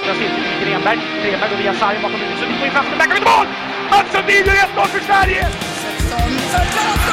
[0.00, 0.98] vänstra cirkeln till Grenberg.
[1.22, 2.38] Grenberg och via sarg bakom huvudet.
[2.38, 3.46] Sundin går in framför, backar ut mål!
[3.90, 5.48] Mats Sundin gör 1-0 för Sverige!
[6.00, 7.09] 16, 16, 16.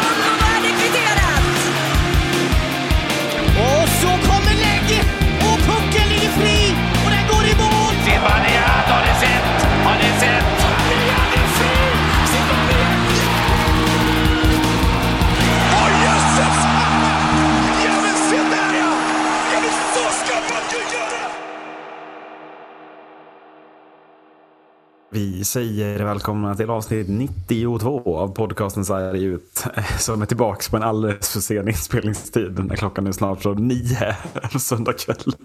[25.17, 29.63] Vi säger välkomna till avsnitt 92 av podcasten Sarg ut.
[29.99, 32.66] Som är tillbaka på en alldeles för sen inspelningstid.
[32.66, 34.16] När klockan är snart så nio
[34.59, 35.38] söndagskvällen.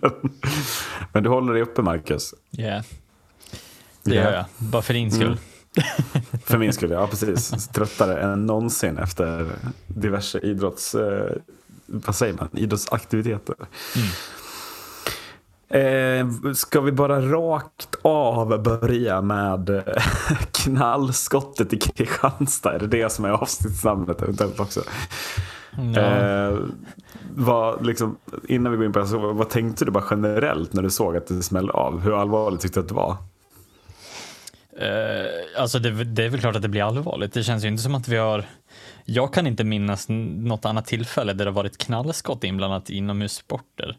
[1.12, 2.34] Men du håller dig uppe Marcus.
[2.50, 2.82] Ja, yeah.
[4.02, 4.22] det Ja.
[4.22, 4.44] gör jag.
[4.58, 5.26] Bara för din skull.
[5.26, 5.38] Mm.
[6.44, 7.68] För min skull, ja precis.
[7.68, 9.52] Tröttare än någonsin efter
[9.86, 10.94] diverse idrotts...
[10.94, 11.32] Eh,
[11.86, 12.48] vad säger man?
[12.52, 13.54] Idrottsaktiviteter.
[15.72, 19.82] Eh, ska vi bara rakt av börja med eh,
[20.52, 22.74] knallskottet i Kristianstad?
[22.74, 24.80] Är det det som är avsnittsnamnet eventuellt också?
[25.94, 26.00] Ja.
[26.00, 26.58] Eh,
[27.34, 28.16] vad, liksom,
[28.48, 31.16] innan vi går in på det, så, vad tänkte du bara generellt när du såg
[31.16, 32.00] att det smällde av?
[32.00, 33.16] Hur allvarligt tyckte du att det var?
[34.78, 37.32] Eh, alltså det, det är väl klart att det blir allvarligt.
[37.32, 38.44] Det känns ju inte som att vi har
[39.04, 43.96] jag kan inte minnas något annat tillfälle där det har varit knallskott inblandat i inomhussporter.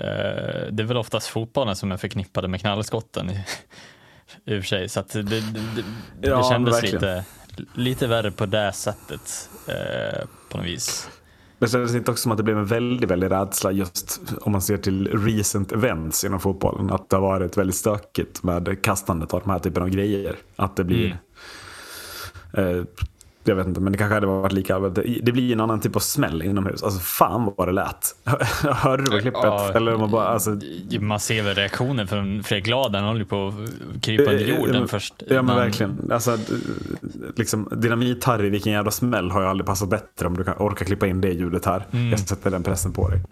[0.00, 3.44] Eh, det är väl oftast fotbollen som är förknippade med knallskotten i,
[4.44, 5.40] i och för sig, så att det, det,
[6.20, 6.94] det, Ja, kändes verkligen.
[6.94, 7.24] lite,
[7.74, 11.08] lite värre på det sättet eh, på något vis.
[11.58, 14.62] Det kändes inte också som att det blev en väldigt, väldigt rädsla just om man
[14.62, 16.90] ser till recent events inom fotbollen.
[16.90, 20.36] Att det har varit väldigt stökigt med kastandet av de här typen av grejer.
[20.56, 21.18] Att det blir...
[22.52, 22.82] Eh,
[23.44, 25.24] jag vet inte, men det kanske hade varit lika allvarligt.
[25.26, 26.82] Det blir en annan typ av smäll inomhus.
[26.82, 28.14] Alltså fan vad det lät.
[28.76, 29.40] Hörde du på klippet?
[29.42, 30.50] Ja, Eller man bara, alltså,
[31.00, 34.80] Man ser väl reaktionen från Fredrik Glad, han håller på att krypa under Eh, jorden
[34.80, 35.14] ja, först.
[35.18, 36.10] Ja men Man- verkligen.
[36.12, 36.38] Alltså,
[37.36, 41.06] liksom, Dynamit-Harry, vilken jävla smäll har ju aldrig passat bättre om du kan orka klippa
[41.06, 41.86] in det ljudet här.
[41.92, 42.10] Mm.
[42.10, 43.18] Jag sätter den pressen på dig.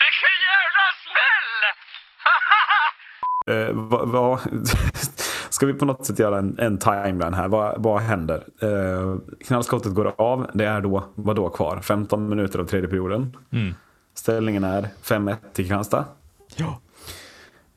[0.00, 1.64] Vilken jävla smäll!
[3.46, 4.40] Eh, vad, vad,
[5.64, 7.48] ska vi på något sätt göra en, en timeline här?
[7.48, 8.44] Vad, vad händer?
[8.60, 9.16] Eh,
[9.46, 10.50] knallskottet går av.
[10.54, 11.80] Det är då, vad då kvar?
[11.80, 13.36] 15 minuter av tredje perioden.
[13.50, 13.74] Mm.
[14.14, 16.04] Ställningen är 5-1 till Kristianstad.
[16.56, 16.80] Ja.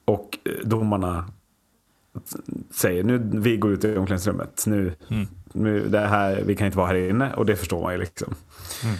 [0.05, 1.25] Och eh, domarna
[2.71, 4.63] säger nu vi går ut i omklädningsrummet.
[4.67, 5.27] Nu, Mm.
[5.53, 8.35] nu, det här, vi kan inte vara här inne och det förstår man ju liksom.
[8.83, 8.95] Mm.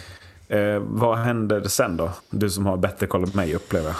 [0.76, 2.10] Eh, vad händer sen då?
[2.30, 3.96] Du som har bättre koll än mig upplever jag.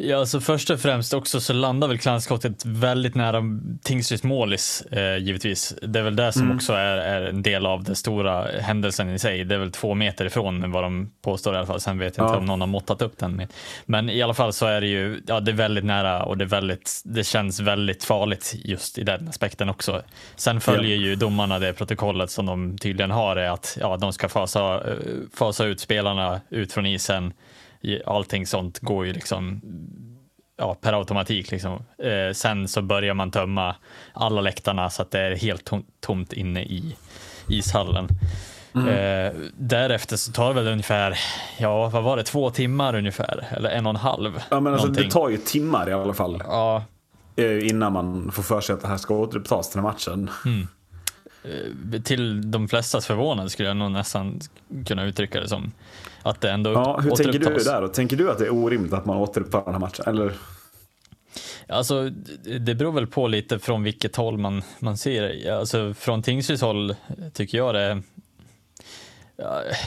[0.00, 3.42] Ja, alltså först och främst också så landar väl knallskottet väldigt nära
[3.82, 5.74] Tingsryds målis, eh, givetvis.
[5.82, 6.56] Det är väl det som Mm.
[6.56, 9.44] också är, är en del av den stora händelsen i sig.
[9.44, 11.80] Det är väl två meter ifrån vad de påstår i alla fall.
[11.80, 12.38] Sen vet jag inte Ja.
[12.38, 13.36] om någon har måttat upp den.
[13.36, 13.52] Med.
[13.86, 16.44] Men i alla fall så är det ju, ja det är väldigt nära och det,
[16.44, 20.02] är väldigt, det känns väldigt farligt just i den aspekten också.
[20.36, 24.28] Sen följer ju domarna det protokollet som de tydligen har är att ja, de ska
[24.28, 24.96] fasa, eh,
[25.34, 27.32] fasa ut spelarna ut från isen.
[28.06, 29.60] Allting sånt går ju liksom
[30.56, 31.50] ja, per automatik.
[31.50, 31.82] Liksom.
[31.98, 33.76] Eh, sen så börjar man tömma
[34.12, 36.96] alla läktarna så att det är helt tom, tomt inne i
[37.48, 38.08] ishallen.
[38.74, 41.18] Eh, därefter så tar det väl ungefär,
[41.58, 44.42] ja vad var det, två timmar ungefär, eller en och en halv.
[44.50, 46.42] Ja, men alltså, det tar ju timmar i alla fall.
[46.46, 46.84] Ja,
[47.36, 50.30] eh, Innan man får för sig att det här ska återupptas här matchen.
[51.44, 54.40] eh, till de flestas förvånad skulle jag nog nästan
[54.86, 55.72] kunna uttrycka det som.
[56.22, 57.88] Att det ändå Ja, hur tänker du där då?
[57.88, 60.04] Tänker du att det är orimligt att man återupptar den här matchen?
[60.06, 60.32] Eller?
[61.68, 62.10] Alltså,
[62.60, 65.52] det beror väl på lite från vilket håll man, man ser.
[65.52, 66.94] Alltså, från Tingsryds håll
[67.32, 68.02] tycker jag det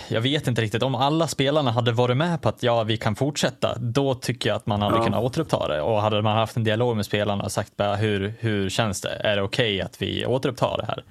[0.07, 3.15] jag vet inte riktigt, om alla spelarna hade varit med på att ja, vi kan
[3.15, 5.03] fortsätta, då tycker jag att man hade Ja.
[5.03, 5.81] kunnat återuppta det.
[5.81, 9.09] Och hade man haft en dialog med spelarna och sagt bara, hur, hur känns det?
[9.09, 11.03] Är det okej att vi återupptar det här?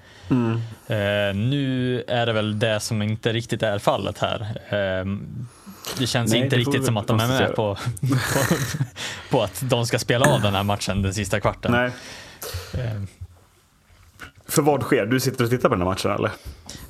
[1.31, 4.41] Eh, nu är det väl det som inte riktigt är fallet här.
[4.69, 5.05] Eh,
[5.99, 7.77] det känns Nej, inte det riktigt som att de är med på, på,
[9.31, 11.73] på att de ska spela av den här matchen den sista kvarten.
[11.73, 11.91] Nej.
[12.75, 13.03] Eh,
[14.49, 15.07] För vad sker?
[15.07, 16.31] Du sitter och tittar på den här matchen eller?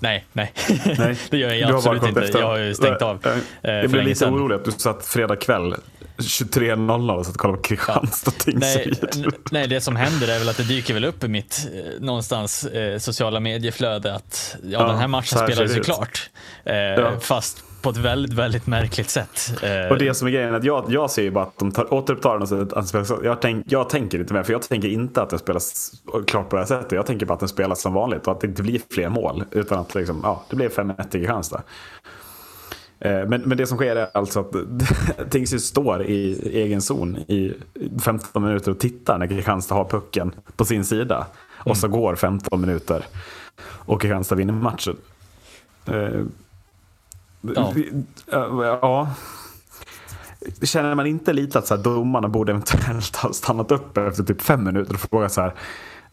[0.00, 0.52] Nej, nej.
[0.98, 1.16] Nej.
[1.30, 2.20] det gör jag absolut inte.
[2.20, 2.38] efter.
[2.40, 3.26] Jag har ju stängt av.
[3.26, 3.40] Eh, eh,
[3.74, 4.34] Jag för blev lite sedan.
[4.34, 5.74] orolig att du satt fredag kväll
[6.18, 9.24] 23.00 och satt och kollade på Kristianstad Nej, Tingsryd.
[9.26, 12.00] n- nej, det som händer är väl att det dyker väl upp i mitt eh,
[12.00, 16.30] någonstans eh, sociala medieflöde att ja, Ja, den här matchen spelades ju klart.
[16.64, 19.62] Eh, Fast på ett väldigt, väldigt märkligt sätt.
[19.62, 21.72] Eh, Och det som är grejen är att jag, jag ser ju bara att de
[21.72, 23.12] tar, återupptar den så att den spelas.
[23.24, 25.92] Jag, tänk, jag tänker inte med, för jag tänker inte att den spelas
[26.26, 26.92] klart på det här sättet.
[26.92, 29.44] Jag tänker bara att den spelas som vanligt och att det inte blir fler mål.
[29.50, 31.62] Utan att liksom, ja, det blir 5-1 till Kristianstad.
[33.00, 34.52] Eh, Men, men det som sker är alltså att
[35.30, 37.54] Tingsryd står i egen zon i
[38.04, 41.26] 15 minuter och tittar när Kristianstad har pucken på sin sida.
[41.64, 43.04] Och så går 15 minuter
[43.62, 44.96] och Kristianstad vinner matchen.
[47.40, 47.74] Ja.
[48.32, 49.08] eh, ja.
[50.62, 54.42] Känner man inte lite att så här, domarna borde eventuellt ha stannat upp efter typ
[54.42, 55.54] fem minuter och frågat så här.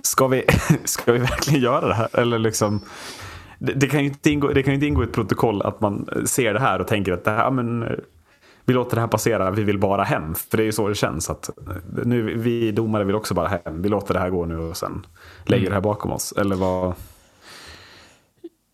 [0.03, 0.45] Ska vi,
[0.83, 2.19] ska vi verkligen göra det här?
[2.19, 2.81] Eller liksom,
[3.59, 6.09] det, det, kan ju inte ingå, det kan inte ingå i ett protokoll att man
[6.25, 7.85] ser det här och tänker att det här, men,
[8.67, 10.35] vi låter det här passera, vi vill bara hem.
[10.35, 11.29] För det är ju så det känns.
[11.29, 11.49] att
[12.03, 13.81] nu, Vi domare vill också bara hem.
[13.81, 15.05] Vi låter det här gå nu och sen
[15.43, 16.33] lägger det här bakom oss.
[16.37, 16.93] Eller vad?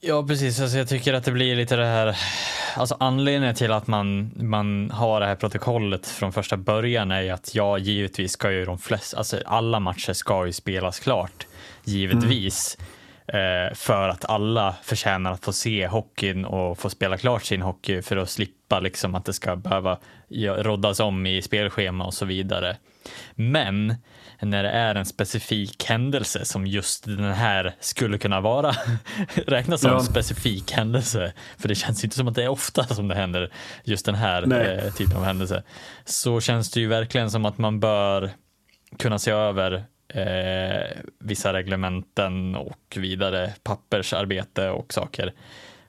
[0.05, 0.61] Ja, precis.
[0.61, 2.17] Alltså, jag tycker att det blir lite det här,
[2.75, 7.29] alltså anledningen till att man, man har det här protokollet från första början är ju
[7.29, 11.47] att ja, givetvis ska ju de flesta, alltså alla matcher ska ju spelas klart,
[11.83, 12.77] givetvis.
[13.27, 18.01] Eh, för att alla förtjänar att få se hockeyn och få spela klart sin hockey
[18.01, 19.97] för att slippa liksom att det ska behöva
[20.57, 22.77] roddas om i spelschema och så vidare.
[23.35, 23.95] Men
[24.41, 28.71] när det är en specifik händelse som just den här skulle kunna vara
[29.47, 29.97] räknas som Ja.
[29.97, 31.33] en specifik händelse.
[31.57, 33.51] För det känns inte som att det är ofta som det händer
[33.83, 34.67] just den här Nej.
[34.85, 35.63] eh, typen av händelse.
[36.05, 38.29] Så känns det ju verkligen som att man bör
[38.99, 39.83] kunna se över
[40.13, 45.33] eh, vissa reglementen och vidare pappersarbete och saker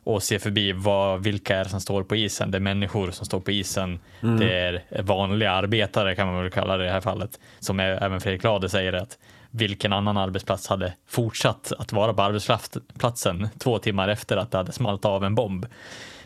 [0.05, 2.51] och se förbi vad, vilka är det som står på isen.
[2.51, 3.99] Det är människor som står på isen.
[4.21, 7.41] Det är vanliga arbetare kan man väl kalla det i det här fallet.
[7.61, 9.19] Som är, även Fredrik Lade säger att
[9.51, 14.73] vilken annan arbetsplats hade fortsatt att vara på arbetsplatsen två timmar efter att det hade
[14.73, 15.67] smalt av en bomb.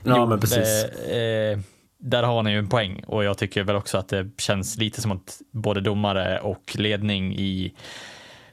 [0.02, 0.84] Ja, men precis.
[0.84, 1.58] Eh, eh,
[1.98, 5.00] där har ni ju en poäng och jag tycker väl också att det känns lite
[5.00, 7.74] som att både domare och ledning i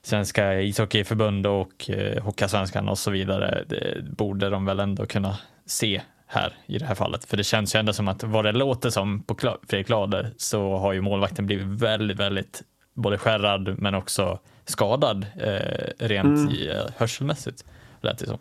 [0.05, 6.01] Svenska ishockeyförbund och eh, Hockeyallsvenskan och så vidare, det borde de väl ändå kunna se
[6.27, 7.25] här i det här fallet.
[7.25, 10.31] För det känns ju ändå som att vad det låter som på Kla- Fredrik Lader
[10.37, 12.63] så har ju målvakten blivit väldigt, väldigt
[12.93, 17.65] både skärrad men också skadad eh, rent i, eh, hörselmässigt.
[18.01, 18.37] Lät det som.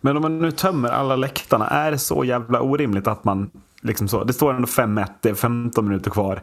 [0.00, 3.50] Men om man nu tömmer alla läktarna, är det så jävla orimligt att man
[3.82, 6.42] liksom så, det står ändå 5-1, det är 15 minuter kvar.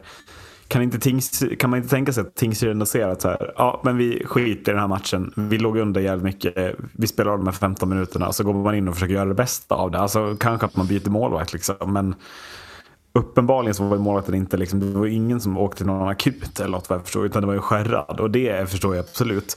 [0.68, 3.52] Kan, inte Tings, kan man inte tänka sig att Tingsryd ändå ser att så här,
[3.56, 7.32] ja men vi skiter i den här matchen, vi låg under jävligt mycket, vi spelar
[7.32, 9.90] av de här 15 minuterna, så går man in och försöker göra det bästa av
[9.90, 9.98] det.
[9.98, 12.14] Alltså kanske att man byter målvakt liksom, men
[13.12, 16.70] uppenbarligen så var målvakten inte liksom, det var ingen som åkte till någon akut eller
[16.70, 18.20] något vad jag förstår, utan det var ju skärrad.
[18.20, 19.56] Och det förstår jag absolut.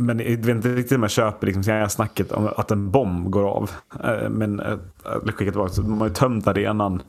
[0.00, 3.48] Men jag vet inte riktigt om jag köper liksom, snacket om att en bomb går
[3.48, 3.70] av.
[4.04, 4.78] Eh, Men eh,
[5.24, 7.02] skicka tillbaka, så de har ju tömt arenan.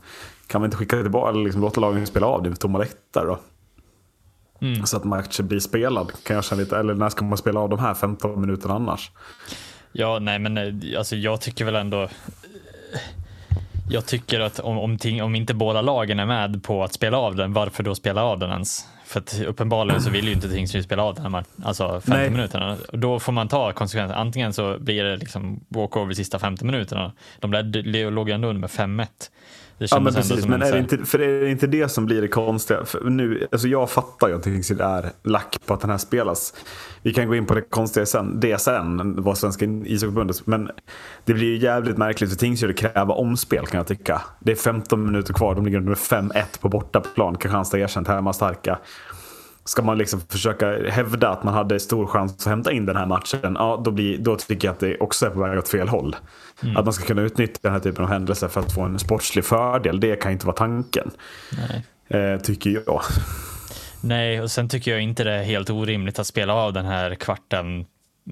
[0.47, 3.25] Kan man inte skicka tillbaka eller liksom låta lagen spela av det med tomma läktare
[3.25, 3.39] då?
[4.62, 4.86] Mm.
[4.86, 6.12] Så att matchen blir spelad.
[6.24, 9.12] Kan jag känna lite, eller när ska man spela av de här 15 minuterna annars?
[9.91, 12.07] Ja, nej, men eh, alltså, jag tycker väl ändå.
[13.89, 17.18] Jag tycker att om, om, ting, om inte båda lagen är med på att spela
[17.18, 18.86] av den, varför då spela av den ens?
[19.10, 22.10] För att uppenbarligen så vill ju inte Tingsryd spela av den här matchen, alltså 50
[22.10, 22.30] Nej.
[22.30, 22.78] minuterna.
[22.92, 24.22] Och Då får man ta konsekvenserna.
[24.22, 27.12] Antingen så blir det liksom walkover sista 50 minuterna.
[27.40, 29.08] De ledde, låg ju ändå under med 5-1.
[29.80, 32.22] Ja men precis, men en är det, inte, för är det inte det som blir
[32.22, 32.86] det konstiga?
[32.86, 36.54] För nu, alltså jag fattar ju att Tingsryd är lack på att den här spelas.
[37.02, 40.48] Vi kan gå in på det konstiga sen, det sen, vad Svenska ishockeyförbundet.
[40.48, 40.70] Men
[41.26, 44.22] det blir ju jävligt märkligt för Tingsryd att kräva omspel kan jag tycka.
[44.40, 47.38] Det är 15 minuter kvar, de ligger under 5-1 på bortaplan.
[47.38, 48.80] Kristianstad erkänt hemma starka.
[49.66, 53.06] Ska man liksom försöka hävda att man hade stor chans att hämta in den här
[53.06, 55.88] matchen, ja, då, blir, då tycker jag att det också är på väg åt fel
[55.88, 56.16] håll.
[56.75, 59.46] Att man ska kunna utnyttja den här typen av händelser för att få en sportslig
[59.46, 61.12] fördel, det kan inte vara tanken.
[62.08, 63.01] Eh, tycker jag.
[64.01, 67.16] Nej, och sen tycker jag inte det är helt orimligt att spela av den här
[67.16, 67.86] kvarten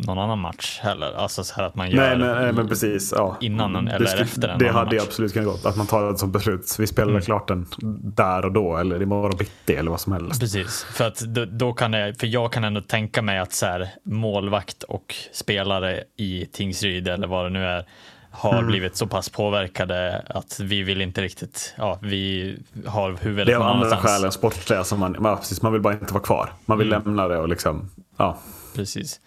[0.05, 1.13] någon annan match heller.
[1.17, 3.13] Alltså så här att man gör Nej men, nej, men precis.
[3.17, 3.37] Ja.
[3.41, 5.05] innan en- Det eller skulle- efter en Det hade match.
[5.07, 5.65] absolut kunnat gått.
[5.65, 6.75] Att man tar det som beslut.
[6.79, 7.21] Vi spelar Mm.
[7.21, 7.65] klart den
[8.03, 10.39] där och då eller imorgon bitti eller vad som helst.
[10.39, 13.65] Precis, för att då, då kan det, för jag kan ändå tänka mig att så
[13.65, 17.85] här, målvakt och spelare i Tingsryd eller vad det nu är
[18.31, 18.67] har Mm.
[18.67, 23.55] blivit så pass påverkade att vi vill inte riktigt, ja, vi har huvudet Det är
[23.55, 24.15] av någon andra annanstans.
[24.15, 26.49] skäl än sportsliga som man, man, precis, man vill bara inte vara kvar.
[26.65, 27.03] Man vill Mm.
[27.05, 28.37] lämna det och liksom, ja.
[28.75, 29.19] Precis.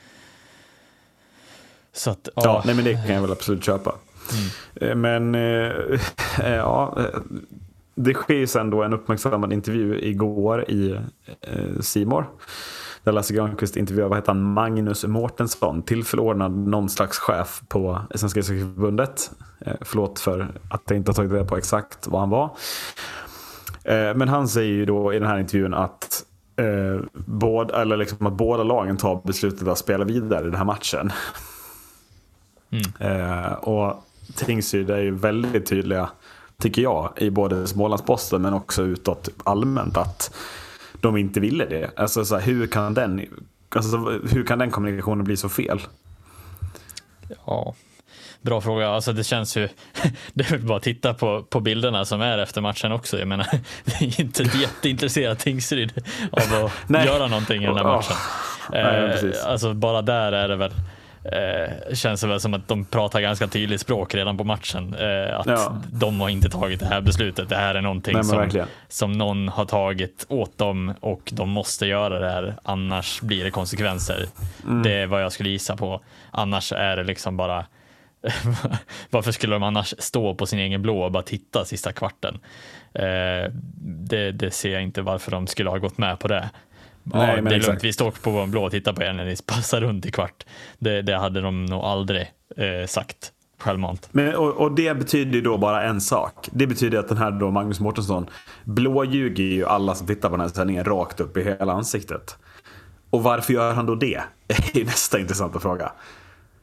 [1.93, 3.95] Så att, Ja, ja, nej men det kan jag väl absolut köpa.
[4.75, 6.01] Eh, Men eh, eh,
[6.55, 7.21] ja, eh,
[7.95, 10.91] det sker ju sen då en uppmärksammad intervju igår i
[11.41, 12.27] eh, Simor.
[13.05, 18.41] Där Lasse Granqvist intervjuar, vad heter han, Magnus Mårtensson, tillförordnad någon slags chef på Svenska
[18.41, 19.31] ishockeyförbundet.
[19.67, 22.45] Eh, förlåt för att jag inte har tagit reda på exakt vad han var.
[23.85, 26.25] Eh, men han säger ju då i den här intervjun att,
[26.57, 30.65] eh, båda, eller liksom att båda lagen tar beslutet att spela vidare i den här
[30.65, 31.13] matchen.
[33.01, 34.05] Eh, och
[34.37, 36.11] Tingsryd är ju väldigt tydliga
[36.63, 39.97] tycker jag, i både Smålandsposten men också utåt allmänt.
[39.97, 40.35] Att
[41.01, 41.91] de inte ville det.
[41.97, 43.27] Alltså så här, hur, kan den,
[43.69, 43.97] alltså,
[44.31, 45.81] hur kan den kommunikationen bli så fel?
[47.47, 47.75] Ja,
[48.43, 48.89] bra fråga.
[48.89, 49.69] Alltså det känns ju,
[50.33, 53.19] det är väl bara att titta på, på bilderna som är efter matchen också.
[53.19, 53.47] Jag menar,
[53.85, 55.93] det är inte ett jätteintresserat Tingsryd
[56.33, 58.17] av att göra någonting i den här matchen.
[58.73, 59.45] Nej, Eh, precis.
[59.45, 60.73] alltså bara där är det väl,
[61.25, 64.95] eh, känns det väl som att de pratar ganska tydligt språk redan på matchen.
[64.95, 65.77] Eh, att Ja.
[65.93, 67.49] de har inte tagit det här beslutet.
[67.49, 68.67] Det här är någonting Nej, som, verkligen.
[68.89, 72.55] som någon har tagit åt dem och de måste göra det här.
[72.63, 74.27] Annars blir det konsekvenser.
[74.65, 74.83] Mm.
[74.83, 76.01] Det är vad jag skulle gissa på.
[76.31, 77.67] Annars är det liksom bara
[79.11, 82.39] varför skulle de annars stå på sin egen blå och bara titta sista kvarten?
[82.95, 83.53] Eh,
[83.85, 86.51] det, det ser jag inte varför de skulle ha gått med på det.
[87.15, 87.69] Nej, ja, men det är exakt.
[87.69, 90.11] lugnt, vi står på vår blå och tittar på er när ni passar runt i
[90.11, 90.47] kvart.
[90.79, 94.09] Det, det hade de nog aldrig eh, sagt självmant.
[94.13, 96.49] Men, och, och det betyder ju då bara en sak.
[96.53, 98.27] Det betyder att den här då Magnus Mårtensson
[98.65, 102.37] blåljuger ju alla som tittar på den här sändningen rakt upp i hela ansiktet.
[103.11, 104.21] Och varför gör han då det?
[104.73, 105.93] Det är nästa intressanta fråga.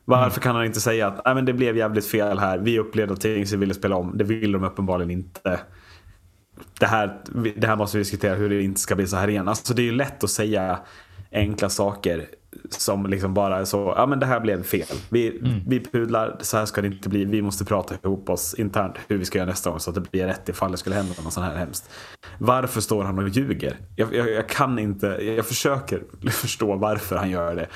[0.05, 3.13] Varför kan han inte säga att Nej, men det blev jävligt fel här, vi upplevde
[3.13, 5.59] att Tingsryd ville spela om, det vill de uppenbarligen inte.
[6.79, 7.17] Det här,
[7.55, 9.47] det här måste vi diskutera hur det inte ska bli så här igen.
[9.47, 10.79] Alltså det är ju lätt att säga
[11.31, 12.25] enkla saker
[12.69, 14.97] som liksom bara är så, ja men det här blev fel.
[15.09, 17.25] Vi, vi pudlar, så här ska det inte bli.
[17.25, 20.11] Vi måste prata ihop oss internt hur vi ska göra nästa gång så att det
[20.11, 21.89] blir rätt ifall det skulle hända något sånt här hemskt.
[22.37, 23.77] Varför står han och ljuger?
[23.95, 27.67] Jag, jag, jag kan inte, jag försöker förstå varför han gör det.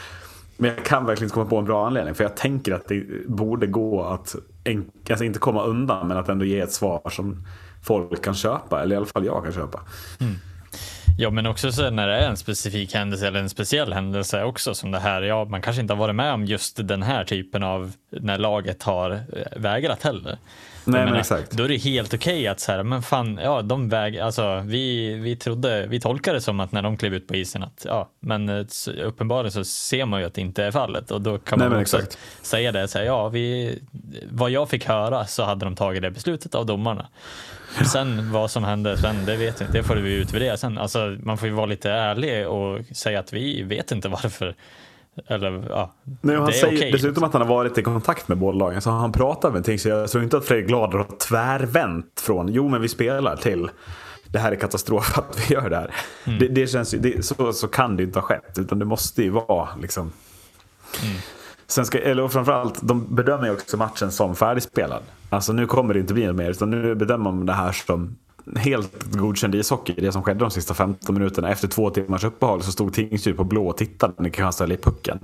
[0.57, 2.15] Men jag kan verkligen inte komma på en bra anledning.
[2.15, 4.35] För jag tänker att det borde gå att,
[5.09, 7.45] alltså inte komma undan, men att ändå ge ett svar som
[7.83, 8.81] folk kan köpa.
[8.81, 9.79] Eller i alla fall jag kan köpa.
[11.17, 14.73] Ja, men också så när det är en specifik händelse eller en speciell händelse också
[14.73, 15.21] som det här.
[15.21, 18.83] Ja, man kanske inte har varit med om just den här typen av när laget
[18.83, 19.19] har eh,
[19.55, 20.37] vägrat heller.
[20.85, 21.51] Nej, men exakt.
[21.51, 25.13] Då är det helt okej att så här, men fan, ja, de väg, alltså vi,
[25.13, 28.09] vi trodde, vi tolkade det som att när de klev ut på isen att, ja,
[28.19, 28.65] men eh,
[29.03, 31.81] uppenbarligen så ser man ju att det inte är fallet och då kan Nej, man
[31.81, 32.17] också exakt.
[32.41, 33.79] säga det, så här, ja, vi,
[34.31, 37.07] vad jag fick höra så hade de tagit det beslutet av domarna.
[37.91, 39.77] Sen vad som hände sen, det vet jag inte.
[39.77, 40.77] Det får vi utvärdera sen.
[40.77, 44.55] Alltså, man får ju vara lite ärlig och säga att vi vet inte varför.
[45.27, 46.91] Eller ja, Nej, han säger okej.
[46.91, 48.81] dessutom att han har varit i kontakt med båda lagen.
[48.81, 49.79] Så han pratar med ting.
[49.79, 53.69] Så jag tror inte att Fredrik Glader har tvärvänt från jo men vi spelar till
[54.31, 55.93] det här är katastrof att vi gör det här.
[56.23, 56.39] Mm.
[56.39, 58.57] Det, det känns det, så, så kan det inte ha skett.
[58.59, 60.11] Utan det måste ju vara liksom.
[61.03, 61.15] Mm.
[61.71, 65.03] Sen ska, eller framförallt, de bedömer ju också matchen som färdigspelad.
[65.29, 66.49] Alltså nu kommer det inte bli något mer.
[66.49, 68.15] Utan nu bedömer man det här som
[68.55, 69.93] helt godkänd ishockey.
[69.97, 71.49] Det som skedde de sista 15 minuterna.
[71.51, 75.19] Efter två timmars uppehåll så stod Tingsryd på blå och tittade när Kristianstad i pucken.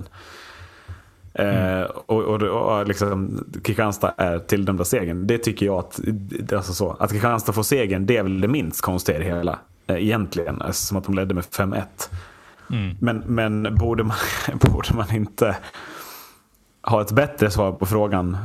[1.34, 5.26] Eh, och, och, och liksom, Kristianstad är tilldömda segern.
[5.26, 6.00] Det tycker jag att,
[6.52, 9.58] alltså så, att Kristianstad får segern, det är väl det minst konstiga i det hela.
[9.86, 11.82] Eh, egentligen, alltså, som att de ledde med 5-1.
[13.00, 14.16] Men, men borde, man,
[14.72, 15.56] borde man inte
[16.82, 18.36] ha ett bättre svar på frågan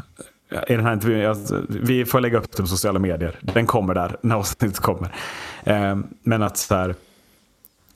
[0.67, 1.35] i den här intervjun?
[1.69, 3.39] Vi får lägga upp det på sociala medier.
[3.41, 5.15] Den kommer där när avsnittet kommer.
[5.63, 6.95] Eh, men att så här,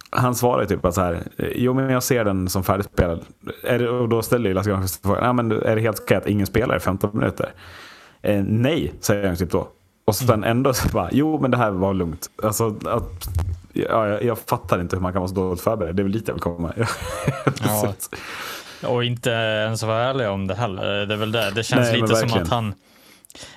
[0.09, 1.23] han svarar typ att så här,
[1.55, 3.25] jo men jag ser den som färdigspelad.
[3.63, 6.17] Är det, och då ställer ju Lasse Granqvist frågan, ja, men är det helt okej
[6.17, 7.53] att ingen spelar i 15 minuter?
[8.21, 9.67] Eh, nej, säger han typ då.
[10.05, 12.29] Och sen ändå så bara, jo men det här var lugnt.
[12.43, 13.29] Alltså, att,
[13.73, 15.95] ja, jag, jag fattar inte hur man kan vara så dåligt förberedd.
[15.95, 16.73] Det är väl lite jag vill komma.
[17.65, 17.93] Ja.
[18.83, 21.05] Och inte ens vara ärlig om det heller.
[21.05, 21.51] Det är väl det.
[21.51, 22.73] Det känns Nej, lite som att han...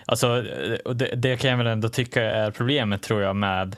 [0.06, 0.44] Alltså,
[0.84, 3.76] och det, det kan jag väl ändå tycka är problemet tror jag med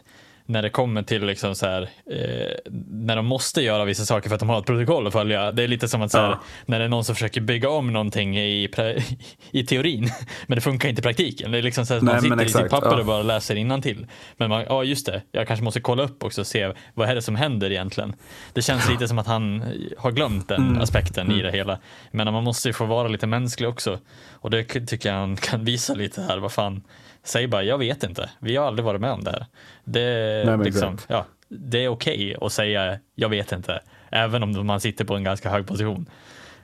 [0.52, 4.34] när det kommer till liksom så här, eh, när de måste göra vissa saker för
[4.34, 5.52] att de har ett protokoll att följa.
[5.52, 6.40] Det är lite som att så här, Ja.
[6.66, 8.68] när det är någon som försöker bygga om någonting i,
[9.50, 10.10] i teorin,
[10.46, 11.50] men det funkar inte i praktiken.
[11.50, 12.98] Det är liksom så här, att man sitter i sitt papper ja.
[13.00, 14.06] och bara läser till.
[14.36, 17.14] Men man, ja just det, jag kanske måste kolla upp också och se vad är
[17.14, 18.14] det som händer egentligen.
[18.52, 19.64] Det känns lite som att han
[19.98, 20.82] har glömt den Mm.
[20.82, 21.78] aspekten i det hela.
[22.10, 23.98] Men man måste ju få vara lite mänsklig också.
[24.32, 26.38] Och det tycker jag han kan visa lite här.
[26.38, 26.82] Vad fan,
[27.24, 28.30] säg bara jag vet inte.
[28.38, 29.46] Vi har aldrig varit med om det här.
[29.84, 33.80] Det, men liksom, ja, det är okej att säga jag vet inte.
[34.10, 36.06] Även om man sitter på en ganska hög position.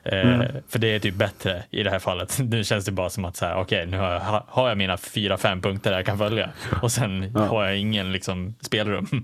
[0.03, 0.47] Eh, Mm.
[0.67, 2.39] För det är typ bättre i det här fallet.
[2.43, 4.97] Nu känns det bara som att så här, okej, nu har jag, har jag mina
[4.97, 6.49] fyra, fem punkter jag kan följa
[6.81, 9.07] och sen har jag ingen liksom, spelrum.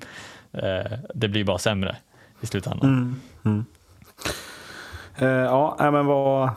[0.53, 1.95] Eh, det blir bara sämre
[2.41, 3.21] i slutändan.
[5.17, 6.49] Eh, ja, nej, men vad...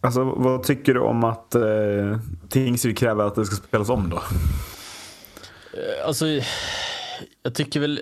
[0.00, 1.62] Alltså, vad tycker du om att eh,
[2.48, 4.22] Tingsryd kräver att det ska spelas om då?
[6.06, 6.26] Alltså,
[7.42, 8.00] jag tycker väl,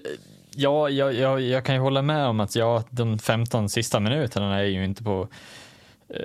[0.50, 4.58] ja, jag, jag, jag kan ju hålla med om att ja, de 15 sista minuterna
[4.60, 5.28] är ju inte på
[6.08, 6.16] eh,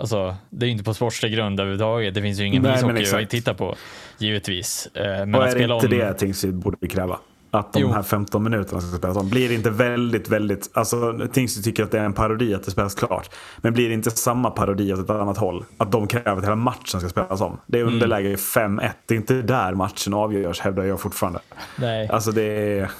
[0.00, 2.14] alltså, det är ju inte på sportslig grund överhuvudtaget.
[2.14, 3.76] Det finns ju ingen Nej, ishockey att titta på,
[4.18, 4.86] givetvis.
[4.94, 5.92] Eh, Men Och att är det spela inte om...
[5.98, 7.18] det Tingsryd borde kräva?
[7.54, 7.92] Att de Jo.
[7.92, 9.28] här 15 minuterna ska spelas om.
[9.30, 10.70] Blir det inte väldigt, väldigt...
[10.72, 13.30] Alltså Tingsryd tycker att det är en parodi att det spelas klart.
[13.58, 15.64] Men blir det inte samma parodi åt ett annat håll?
[15.76, 17.58] Att de kräver att hela matchen ska spelas om.
[17.66, 17.94] Det är Mm.
[17.94, 18.90] underläge 5-1.
[19.06, 21.40] Det är inte där matchen avgörs hävdar jag fortfarande.
[21.76, 22.08] Nej.
[22.08, 22.90] Alltså det är...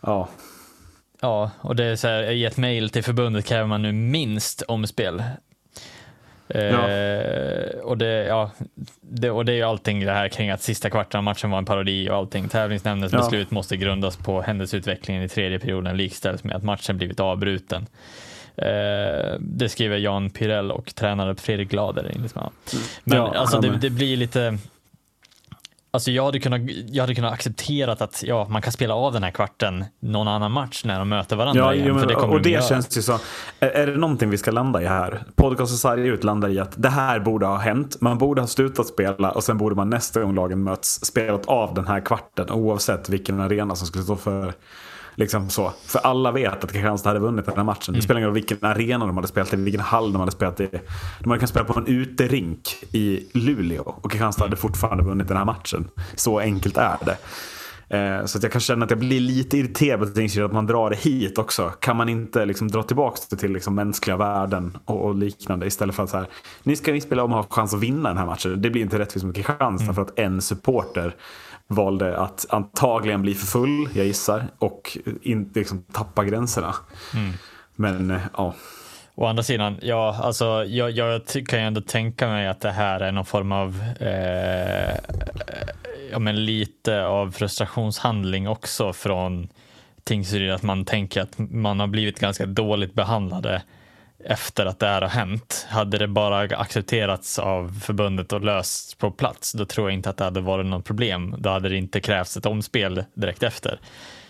[0.00, 0.28] Ja.
[1.20, 4.62] Ja, och det är så här, i ett mejl till förbundet kräver man nu minst
[4.62, 5.22] omspel.
[6.50, 8.50] Eh, och, det, ja,
[9.00, 11.58] det, och det är ju allting det här kring att sista kvarten av matchen var
[11.58, 12.48] en parodi och allting.
[12.48, 13.18] Tävlingsnämndens Ja.
[13.18, 17.86] beslut måste grundas på händelseutvecklingen i tredje perioden likställs med att matchen blivit avbruten.
[18.56, 22.12] Eh, det skriver Jan Pyrell och tränare Fredrik Glader.
[22.14, 22.44] enligt mig.
[23.04, 24.58] Men Ja, alltså det, det blir lite
[25.90, 29.22] Alltså jag hade, kunnat, jag hade kunnat acceptera att ja, man kan spela av den
[29.22, 31.86] här kvarten någon annan match när de möter varandra Ja, igen.
[31.88, 32.62] jo, men, det och de det göra.
[32.62, 33.18] känns ju så.
[33.60, 35.22] Är, är det någonting vi ska landa i här?
[35.36, 37.96] Podcast Society ut landar i att det här borde ha hänt.
[38.00, 41.74] Man borde ha slutat spela och sen borde man nästa gång lagen möts spelat av
[41.74, 44.52] den här kvarten oavsett vilken arena som skulle stå för
[45.18, 45.72] Liksom så.
[45.84, 47.94] För alla vet att Kristianstad hade vunnit den här matchen.
[47.94, 50.60] Det spelar ingen roll vilken arena de hade spelat i, vilken hall de hade spelat
[50.60, 50.68] i.
[51.20, 55.36] De hade kunnat spela på en uterink i Luleå och Kristianstad hade fortfarande vunnit den
[55.36, 55.88] här matchen.
[56.14, 57.16] Så enkelt är det.
[57.90, 60.66] Eh, Så att jag kan känna att jag blir lite irriterad på Tingsryd att man
[60.66, 61.72] drar det hit också.
[61.80, 65.94] Kan man inte liksom dra tillbaka det till liksom mänskliga värden och, och liknande istället
[65.94, 66.26] för att så här,
[66.62, 68.62] nu ska ni spela om och ha chans att vinna den här matchen.
[68.62, 71.14] Det blir inte rättvist mot Kristianstad för att en supporter
[71.68, 76.74] valde att antagligen bli för full, jag gissar, och inte liksom tappa gränserna.
[77.76, 78.54] Men eh, ja,
[79.14, 83.00] Å andra sidan, ja, alltså, jag, jag kan ju ändå tänka mig att det här
[83.00, 84.94] är någon form av eh,
[86.10, 89.48] ja, men lite av frustrationshandling också från
[90.04, 93.62] Tingsryd, att man tänker att man har blivit ganska dåligt behandlade
[94.24, 95.66] efter att det här har hänt.
[95.70, 100.16] Hade det bara accepterats av förbundet och lösts på plats, då tror jag inte att
[100.16, 101.34] det hade varit något problem.
[101.38, 103.80] Då hade det inte krävts ett omspel direkt efter.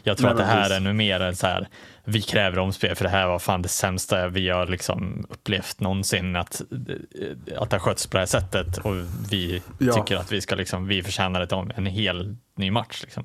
[0.03, 0.77] Jag tror Nej, att det här precis.
[0.77, 1.69] är nu mer än så här,
[2.05, 6.37] vi kräver omspel för det här var fan det sämsta vi har liksom upplevt någonsin
[6.37, 6.61] att,
[7.57, 8.95] att det har skötts på det här sättet och
[9.31, 9.93] vi Ja.
[9.93, 13.25] tycker att vi ska liksom, vi förtjänar ett, om- en hel ny match liksom.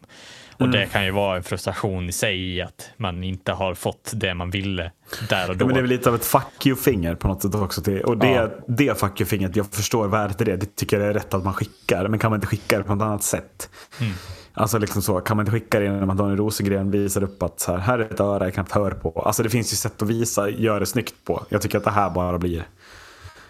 [0.56, 0.72] Och Mm.
[0.72, 4.50] det kan ju vara en frustration i sig att man inte har fått det man
[4.50, 4.92] ville
[5.30, 5.64] där och då.
[5.64, 7.82] Ja, men det är väl lite av ett fuck you-finger på något sätt också.
[7.82, 8.50] Till, och det, Ja.
[8.68, 10.56] det fuck you-fingret, jag förstår värdet i det.
[10.58, 12.08] Det tycker jag är rätt att man skickar.
[12.08, 13.70] Men kan man inte skicka det på något annat sätt?
[14.00, 14.14] Mm.
[14.56, 17.60] Alltså liksom så, kan man inte skicka det genom att Daniel Rosengren visar upp att
[17.60, 19.22] så här, här är ett öra jag knappt hör på.
[19.26, 21.46] Alltså det finns ju sätt att visa, göra det snyggt på.
[21.50, 22.64] Jag tycker att det här bara blir...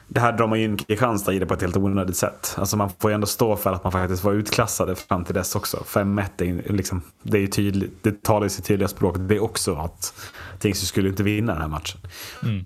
[0.07, 2.55] Det här drar man ju in Kristianstad i det på ett helt onödigt sätt.
[2.57, 5.55] Alltså man får ju ändå stå för att man faktiskt var utklassade fram till dess
[5.55, 5.77] också.
[5.87, 9.15] 5-1 är liksom, det är ju tydligt, det talar ju sitt tydliga språk.
[9.19, 10.13] Det är också att
[10.59, 12.01] Tingsryd skulle inte vinna den här matchen.
[12.43, 12.65] Mm.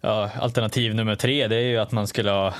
[0.00, 2.54] Ja, alternativ nummer tre, det är ju att man skulle ha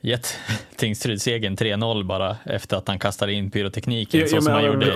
[0.00, 0.38] gett
[0.76, 4.90] Tingsryd segern 3-0 bara efter att han kastade in pyrotekniken så som han gjorde i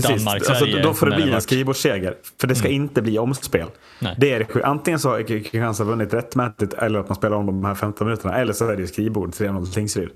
[0.00, 0.50] Danmark-Sverige.
[0.50, 2.14] Alltså, då får det bli en skrivbordsseger.
[2.40, 3.66] För det ska inte bli omspel.
[3.98, 4.14] Nej.
[4.18, 7.74] Det är antingen så har Kristianstad vunnit rättmätigt eller att man spelar om de här
[7.74, 8.36] 15 minuterna.
[8.36, 10.10] Eller så är det skrivbord 3-0 till Tingsryd.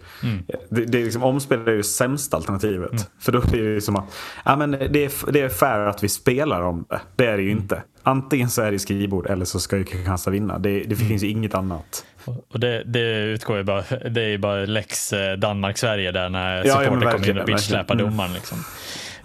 [0.69, 3.11] Det, det är liksom, omspel är ju sämsta alternativet.
[3.19, 4.05] För då blir det som att
[4.45, 7.01] ja, men det, är, det är fair att vi spelar om det.
[7.17, 7.83] Det är det ju inte.
[8.03, 10.59] Antingen så är det skrivbord eller så ska ju Kristianstad vinna.
[10.59, 12.05] Det, det finns ju inget annat.
[12.25, 16.65] Och det, det utgår ju bara, det är ju bara lex eh, Danmark-Sverige där när
[16.65, 18.01] ja, men supporter kommer in och bitchsläpar verkligen.
[18.01, 18.11] Mm.
[18.11, 18.33] domaren.
[18.33, 18.59] Liksom.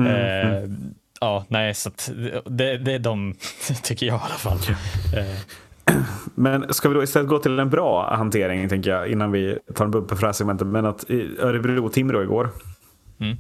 [0.06, 0.70] Eh,
[1.22, 1.90] ja, nej, så
[2.46, 3.36] det, det är de,
[3.84, 4.60] tycker jag i alla fall.
[5.18, 5.38] Eh,
[6.36, 9.86] Men ska vi då istället gå till en bra hantering tänker jag innan vi tar
[9.86, 10.68] en bumper för det här segmentet.
[10.68, 12.50] Men att i Örebro-Timrå igår.
[13.20, 13.38] Mm.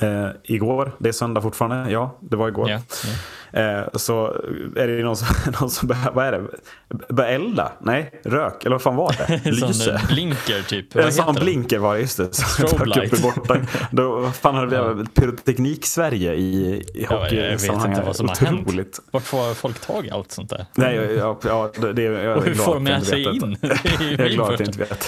[0.00, 1.90] Eh, igår, det är söndag fortfarande.
[1.90, 2.70] Ja, det var igår.
[2.70, 3.10] ja, ja.
[3.52, 4.26] Eh, så
[4.76, 5.26] är det någon som,
[5.60, 6.44] någon som börjar, vad är det?
[7.14, 7.72] Börjar elda?
[7.80, 8.64] Nej, rök?
[8.64, 9.40] Eller vad fan var det?
[9.44, 9.92] En Lyse?
[9.92, 10.96] där blinker typ.
[10.96, 12.34] En sån blinker var det, just det.
[12.34, 13.56] Strobe borta.
[13.90, 16.42] Då vad fan hade vi pyroteknik-Sverige i,
[16.94, 18.76] i Ja, jag vet inte vad som har Otroligt.
[18.76, 19.00] hänt.
[19.10, 20.66] Vart får folk tag i allt sånt där?
[20.74, 23.56] Nej, ja, ja, det, det, jag är Och hur får de jag med sig in?
[23.60, 25.06] Det Jag är glad att jag inte vet det.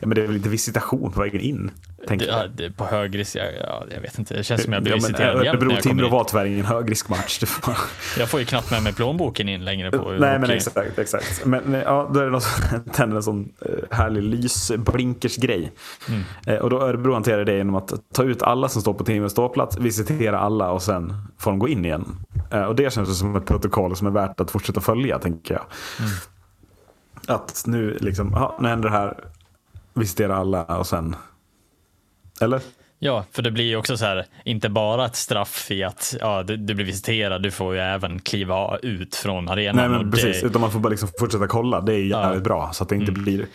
[0.00, 1.70] Ja, men det är väl lite visitation på vägen in?
[2.08, 2.50] Tänker Ja, jag.
[2.50, 4.34] det, på högrisk, ja, ja, jag vet inte.
[4.34, 7.38] Det känns som jag blir Ja, visiterad jämt jag kommer Örebro-Timrå var tyvärr ingen högriskmatch.
[7.38, 7.48] Det
[8.18, 11.44] Jag får ju knappt med mig plånboken in längre på Nej men exakt, exakt.
[11.46, 15.72] Men eh, ja, då är det någon som tänder en sån eh, härlig lysblinkersgrej.
[16.08, 16.22] Mm.
[16.46, 19.28] Eh, och då Örebro hanterar det genom att ta ut alla som står på Timrå
[19.28, 22.16] ståplats, visitera alla och sen får de gå in igen.
[22.50, 25.64] Eh, och det känns som ett protokoll som är värt att fortsätta följa tänker jag.
[25.98, 26.10] Mm.
[27.26, 29.24] Att nu liksom, ja, nu händer det här,
[29.98, 31.16] visitera alla och sen
[32.40, 32.60] eller?
[32.98, 36.42] Ja, för det blir ju också så här, inte bara ett straff i att ja,
[36.42, 39.76] du, du blir visiterad, du får ju även kliva ut från arenan.
[39.76, 41.80] Nej men det- precis, utan man får bara liksom fortsätta kolla.
[41.80, 42.22] Det är ju Ja.
[42.26, 43.46] jävligt bra så att det inte blir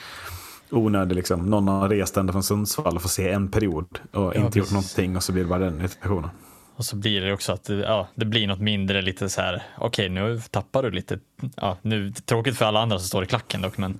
[0.69, 1.15] onödigt.
[1.15, 1.49] Liksom.
[1.49, 4.71] Någon har rest ända från Sundsvall och får se en period och inte gjort precis.
[4.73, 6.29] någonting och så blir det bara den irritationen.
[6.75, 9.63] Och så blir det också att det- ja, det blir något mindre lite så här,
[9.77, 11.19] okej nu tappar du lite,
[11.56, 13.99] ja, nu, tråkigt för alla andra som står i klacken dock, men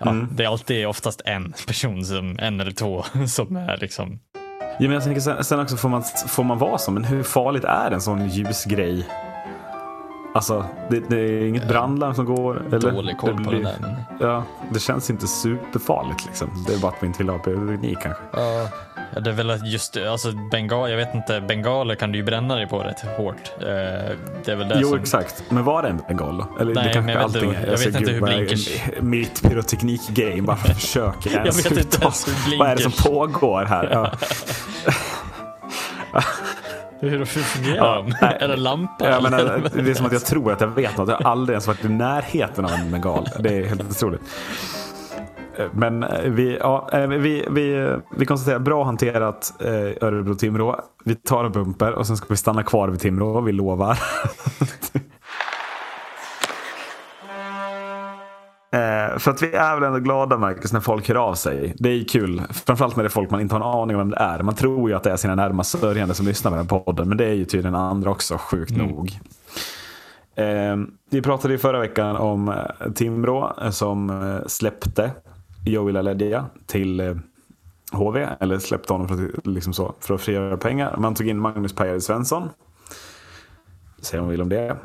[0.00, 0.28] ja, Mm.
[0.32, 4.18] det är alltid oftast en person, som, en eller två, som är liksom,
[4.62, 6.90] Ja, men jag tänker sen, sen också, får man, får man vara så?
[6.90, 9.06] Men hur farligt är en sån ljus grej?
[10.34, 12.62] Alltså, det, det är inget brandlarm som går?
[12.72, 12.92] Eller?
[12.92, 13.76] dålig koll på blir- det där.
[13.80, 16.64] Men, Ja, det känns inte superfarligt liksom.
[16.66, 18.22] Det är bara att vi inte vill ha pyroteknik kanske.
[18.32, 18.68] ja,
[19.20, 22.66] det är väl just, alltså bengal, jag vet inte, bengaler kan du ju bränna dig
[22.68, 23.36] på rätt hårt.
[23.58, 23.66] Eh,
[24.44, 25.44] det är väl det Jo, som, exakt.
[25.48, 26.46] Men var det en bengal då?
[26.60, 27.66] Eller Nej, det kanske jag vet allting inte- är.
[27.70, 32.68] jag vet inte hur blinkers- Mitt pyroteknik-game, bara försöker Jag vet inte ens hur Vad
[32.70, 33.88] är det som blinkers- pågår här?
[33.92, 34.12] Ja.
[37.00, 38.14] hur, fungerar Ja, de?
[38.20, 38.36] nej.
[38.40, 38.94] är det lampa?
[39.08, 39.30] Jag eller?
[39.30, 41.08] menar, det är som att jag tror att jag vet något.
[41.08, 43.28] Jag har aldrig ens varit i närheten av en bengal.
[43.38, 44.20] Det är helt otroligt.
[45.72, 49.68] Men eh, vi, ja, eh, vi, vi, vi konstaterar bra hanterat eh,
[50.06, 50.80] Örebro-Timrå.
[51.04, 53.40] Vi tar en bumper och sen ska vi stanna kvar vid Timrå.
[53.40, 53.98] Vi lovar.
[58.72, 61.74] Eh, för att vi är väl ändå glada Marcus när folk hör av sig.
[61.78, 62.42] Det är ju kul.
[62.50, 64.42] Framförallt när det är folk man inte har en aning om vem det är.
[64.42, 67.08] Man tror ju att det är sina närmast sörjande som lyssnar på den podden.
[67.08, 69.20] Men det är ju tydligen andra också, sjukt nog.
[70.34, 70.76] Eh,
[71.10, 75.10] vi pratade i förra veckan om eh, Timrå eh, som eh, släppte
[75.66, 77.20] Joey LaLeggia till
[77.92, 78.28] HV.
[78.40, 80.96] Eller släppte honom för att, liksom så, för att frigöra pengar.
[80.98, 82.48] Man tog in Magnus Pajari Svensson.
[84.02, 84.76] Säger man vill om det.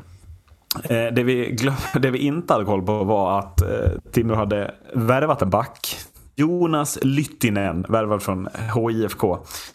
[0.84, 3.68] Eh, det, vi glöm- det vi inte hade koll på var att eh,
[4.12, 5.98] Timrå hade värvat en back.
[6.36, 9.24] Jonas Lyttinen, värvad från HIFK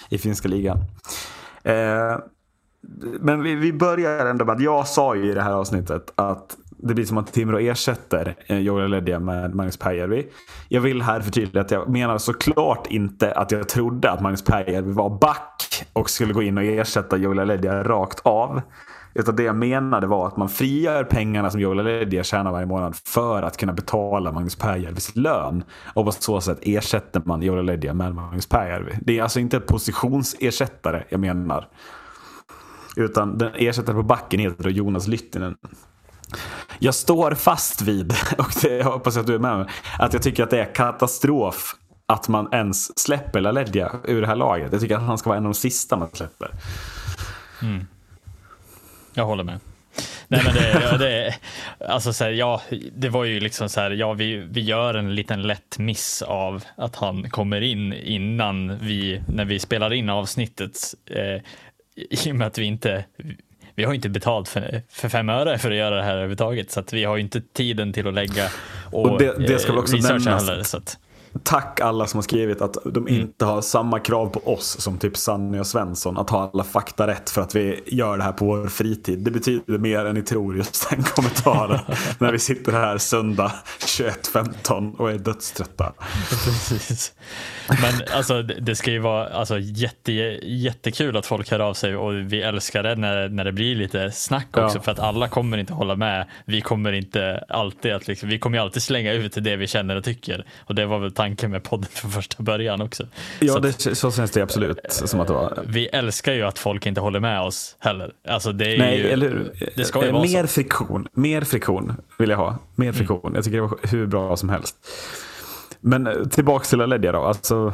[0.08, 0.78] i finska ligan.
[1.62, 2.18] Eh,
[3.20, 6.56] men vi, vi börjar ändå med att jag sa ju i det här avsnittet att
[6.82, 10.26] det blir som att Timrå ersätter Joel Ledja med Magnus Pääjärvi.
[10.68, 14.92] Jag vill här förtydliga att jag menar såklart inte att jag trodde att Magnus Pääjärvi
[14.92, 18.60] var back och skulle gå in och ersätta Joel Ledja rakt av.
[19.14, 22.96] Utan det jag menade var att man frigör pengarna som Joel Aledia tjänar varje månad
[23.04, 25.64] för att kunna betala Magnus Pääjärvis lön.
[25.94, 28.92] Och på så sätt ersätter man Joel Aledia med Magnus Pääjärvi.
[29.00, 31.68] Det är alltså inte ett positionsersättare jag menar.
[32.96, 35.56] Utan den ersättare på backen heter då Jonas Lyttinen.
[36.78, 39.66] Jag står fast vid, och det jag hoppas att du är med mig,
[39.98, 44.36] att jag tycker att det är katastrof att man ens släpper Laledja ur det här
[44.36, 44.72] laget.
[44.72, 46.50] Jag tycker att han ska vara en av de sista man släpper.
[47.62, 47.86] Mm.
[49.14, 49.58] Jag håller med.
[50.28, 51.34] Nej men det, ja, det,
[51.88, 52.62] alltså så här, ja,
[52.96, 56.64] det var ju liksom så här, ja vi, vi gör en liten lätt miss av
[56.76, 60.78] att han kommer in innan vi, när vi spelar in avsnittet.
[61.10, 61.42] Eh,
[62.10, 63.04] I och med att vi inte,
[63.74, 66.70] vi har inte betalt för, för fem öre för att göra det här överhuvudtaget.
[66.70, 68.48] Så att vi har ju inte tiden till att lägga
[68.90, 70.48] och, Och det- det ska väl eh, också researcha nämnas.
[70.48, 70.62] heller.
[70.62, 70.98] Så att,
[71.42, 75.16] Tack alla som har skrivit att de inte har samma krav på oss som typ
[75.16, 78.44] Sanny och Svensson att ha alla fakta rätt för att vi gör det här på
[78.44, 79.18] vår fritid.
[79.18, 81.80] Det betyder mer än ni tror just den kommentaren.
[82.18, 85.92] när vi sitter här söndag 21.15 och är dödströtta.
[86.28, 87.12] Precis.
[87.68, 90.12] Men alltså, det ska ju vara alltså, jätte,
[90.42, 94.10] jättekul att folk hör av sig och vi älskar det när, när det blir lite
[94.10, 94.82] snack också Ja.
[94.82, 96.26] för att alla kommer inte hålla med.
[96.44, 100.04] Vi kommer inte alltid att liksom, vi kommer alltid slänga ut det vi känner och
[100.04, 103.06] tycker och det var väl tanken med podden från första början också.
[103.40, 105.64] Ja, så det, så känns det absolut som att det var.
[105.66, 108.12] vi älskar ju att folk inte håller med oss heller.
[108.28, 109.70] Alltså det är Nej, ju, eller hur?
[109.76, 110.46] Det ska ju Eh, vara Mer så.
[110.48, 111.08] friktion.
[111.12, 112.58] Mer friktion vill jag ha.
[112.74, 113.32] Mer friktion.
[113.34, 114.76] Jag tycker det var hur bra som helst.
[115.80, 117.24] Men eh, tillbaks till Aledja då.
[117.24, 117.72] Alltså,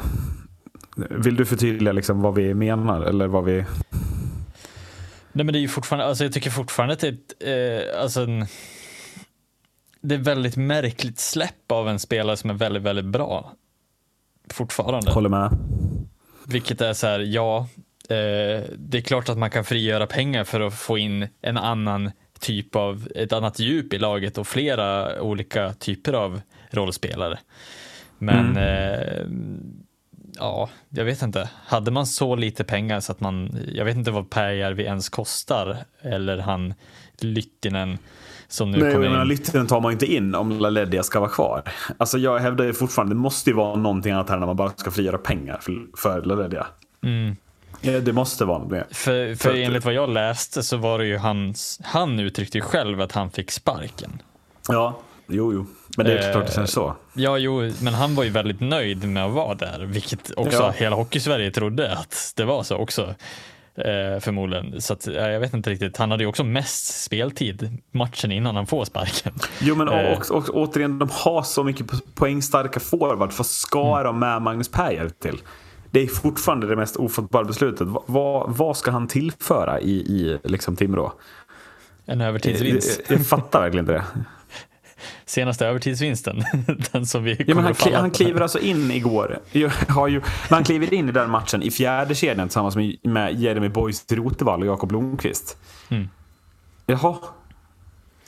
[1.09, 3.01] vill du förtydliga liksom vad vi menar?
[3.01, 3.65] Eller vad vi...
[5.31, 8.01] Nej men det är ju fortfarande, alltså jag tycker fortfarande att det är ett, eh,
[8.01, 8.45] alltså en,
[10.07, 13.53] det är väldigt märkligt släpp av en spelare som är väldigt, väldigt bra.
[14.49, 15.11] Fortfarande.
[15.11, 15.57] Håller med?
[16.47, 17.67] Vilket är så här, ja,
[18.09, 22.11] eh, det är klart att man kan frigöra pengar för att få in en annan
[22.39, 27.39] typ av, ett annat djup i laget och flera olika typer av rollspelare.
[28.17, 29.25] Men eh,
[30.37, 31.49] ja, jag vet inte.
[31.65, 35.77] Hade man så lite pengar så att man, jag vet inte vad Pääjärvi ens kostar
[36.01, 36.73] eller han
[37.19, 37.97] Lyttinen
[38.49, 39.27] som nu Nej, kommer menar, in.
[39.27, 41.61] Lyttinen tar man inte in om LaLeggia ska vara kvar.
[41.97, 44.69] Alltså jag hävdar ju fortfarande, det måste ju vara någonting annat här när man bara
[44.75, 46.67] ska frigöra pengar för, för LaLeggia.
[47.03, 47.35] Mm.
[47.81, 48.85] Det måste vara mer.
[48.91, 52.61] För, För för enligt vad jag läste så var det ju hans, han uttryckte ju
[52.61, 54.21] själv att han fick sparken.
[54.67, 55.65] Ja, jo, jo.
[55.97, 56.95] Men det är Eh, klart det känns så.
[57.13, 60.73] Ja, jo, men han var ju väldigt nöjd med att vara där, vilket också Ja.
[60.77, 63.15] hela Hockeysverige trodde att det var så också.
[63.77, 64.81] Eh, förmodligen.
[64.81, 65.97] Så att, eh, jag vet inte riktigt.
[65.97, 69.33] Han hade ju också mest speltid matchen innan han får sparken.
[69.59, 70.17] Jo men Eh.
[70.17, 73.31] och, och, återigen, de har så mycket po- poängstarka forward.
[73.37, 74.03] Vad ska Mm.
[74.03, 75.37] de med Magnus Pääjer till?
[75.91, 77.87] Det är fortfarande det mest ofattbara beslutet.
[77.87, 81.13] Va- Vad, vad ska han tillföra i, i liksom Timrå?
[82.05, 83.01] En Jag, övertidsvinst.
[83.09, 84.03] jag fattar verkligen inte det.
[85.37, 86.43] Senaste övertidsvinsten.
[86.91, 89.39] Den som vi Ja, men han, kli, han kliver alltså in igår.
[89.87, 93.69] Har ju, han kliver in i den matchen i fjärde kedjan tillsammans med, med Jeremy
[93.69, 95.57] Boys Rotevall och Jakob Blomqvist.
[95.89, 96.09] Mm.
[96.85, 97.15] Jaha.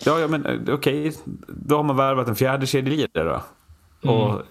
[0.05, 1.13] Ja, ja men eh, okej.
[1.47, 3.41] Då har man värvat en fjärde kedjelirare då.
[4.01, 4.41] Och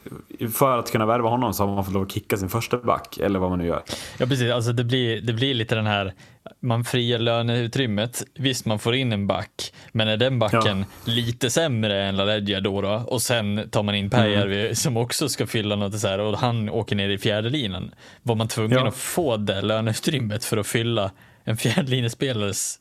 [0.55, 3.19] för att kunna värva honom så har man fått lov att kicka sin första back,
[3.19, 3.83] eller vad man nu gör.
[4.19, 6.13] Ja precis, alltså det blir, det blir lite den här,
[6.61, 12.03] man friar löneutrymmet, visst man får in en back, men är den backen lite sämre
[12.05, 14.75] än LaLeggia då, då och sen tar man in Pääjärvi Mm.
[14.75, 17.91] som också ska fylla något så här och han åker ner i fjärde linan.
[18.23, 18.89] Var man tvungen Ja.
[18.89, 21.11] att få det löneutrymmet för att fylla
[21.45, 22.79] en fjärdelinjespelares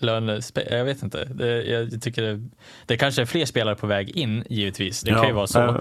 [0.00, 1.24] lönespe- jag vet inte.
[1.24, 2.40] Det, jag tycker det,
[2.86, 5.00] det kanske är fler spelare på väg in givetvis.
[5.00, 5.60] Det kan ju vara så.
[5.62, 5.74] eh,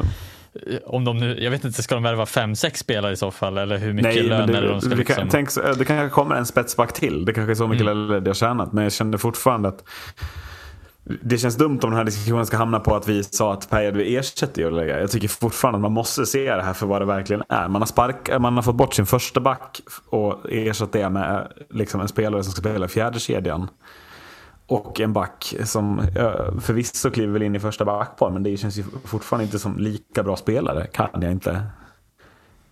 [0.86, 3.58] Om de nu, jag vet inte, ska de värva fem, sex spelare i så fall?
[3.58, 5.16] Eller hur mycket Nej, lön det de ska det, liksom...
[5.16, 7.26] kan, tänk, så- det kanske kommer en spetsback till.
[7.26, 8.24] Det kanske är så mycket Mm.
[8.24, 8.74] det har tjänat.
[8.74, 9.84] Men jag kände fortfarande att
[11.22, 14.16] det känns dumt om den här diskussionen ska hamna på att vi sa att Pääjärvi
[14.18, 15.00] ersätter Jörlägga.
[15.00, 17.68] Jag tycker fortfarande att man måste se det här för vad det verkligen är.
[17.68, 22.02] Man har, spark, man har fått bort sin första back och ersatt det med liksom
[22.02, 23.68] en spelare som ska spela i fjärde kedjan.
[24.68, 26.08] Och en back som
[26.62, 30.24] förvisso kliver väl in i första backpar men det känns ju fortfarande inte som lika
[30.24, 30.88] bra spelare.
[30.88, 31.64] Kan jag inte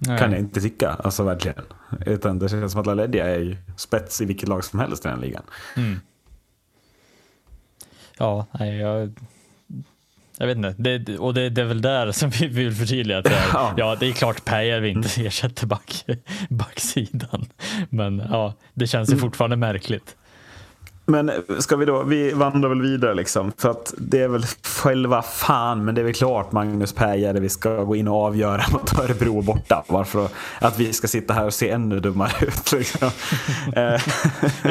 [0.07, 0.19] Nej.
[0.19, 0.89] kan jag inte tycka.
[0.89, 1.63] Alltså verkligen.
[2.05, 5.07] Utan det känns som att LaLeggia är ju spets i vilket lag som helst i
[5.07, 5.43] den ligan.
[8.17, 9.13] Ja, nej, jag,
[10.37, 10.75] jag vet inte.
[10.77, 13.73] Det, och det, det är väl där som vi vill förtydliga att det är, Ja.
[13.77, 16.05] ja, det är klart Pääjärvi inte ersätter back,
[16.49, 17.45] backsidan.
[17.89, 20.15] Men ja, det känns ju fortfarande märkligt.
[21.11, 23.51] Men ska vi då, vi vandrar väl vidare liksom.
[23.57, 27.49] För att det är väl själva fan, men det är väl klart Magnus Pääjärvi vi
[27.49, 29.83] ska gå in och avgöra mot Örebro borta.
[29.87, 30.27] Varför
[30.59, 32.71] att vi ska sitta här och se ännu dummare ut.
[32.71, 33.09] Liksom.
[33.75, 34.01] Eh,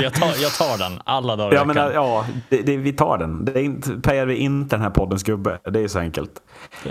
[0.02, 3.44] Jag tar, jag tar den alla dagar ja, men, ja det, det, vi tar den.
[3.44, 5.58] Det är inte, Pääjärvi är inte den här poddens gubbe.
[5.70, 6.30] Det är så enkelt.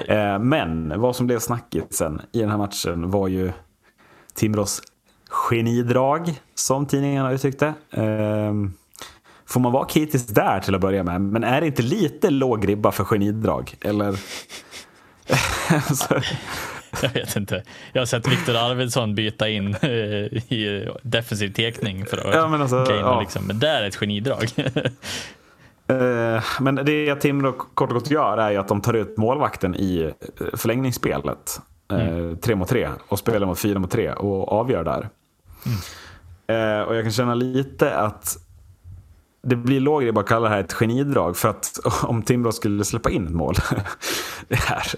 [0.08, 3.52] Eh, men vad som blev snackigt sen i den här matchen var ju
[4.36, 4.82] Timrås
[5.30, 7.74] genidrag, som tidningarna uttryckte.
[7.92, 8.54] Eh,
[9.50, 11.22] får man vara kritisk där till att börja med?
[11.22, 13.76] Men är det inte lite låg ribba för genidrag?
[13.82, 14.20] Eller?
[17.02, 17.64] Jag vet inte.
[17.94, 22.62] Jag har sett Viktor Arvidsson byta in eh, i defensiv tekning för att Ja, men
[22.62, 23.20] alltså, ja.
[23.20, 23.48] liksom.
[23.48, 24.46] Men där är ett genidrag.
[25.90, 29.76] Eh, men det Timrå kort och gott gör är ju att de tar ut målvakten
[29.76, 30.02] i
[30.40, 31.62] eh, förlängningsspelet.
[31.92, 35.10] Eh, tre mot tre och spelar mot fyra mot tre och avgör där.
[36.48, 38.38] Eh, och jag kan känna lite att
[39.42, 41.38] det blir låg att kalla det här ett genidrag.
[41.38, 43.56] För att om Timrå skulle släppa in ett mål
[44.48, 44.92] det här,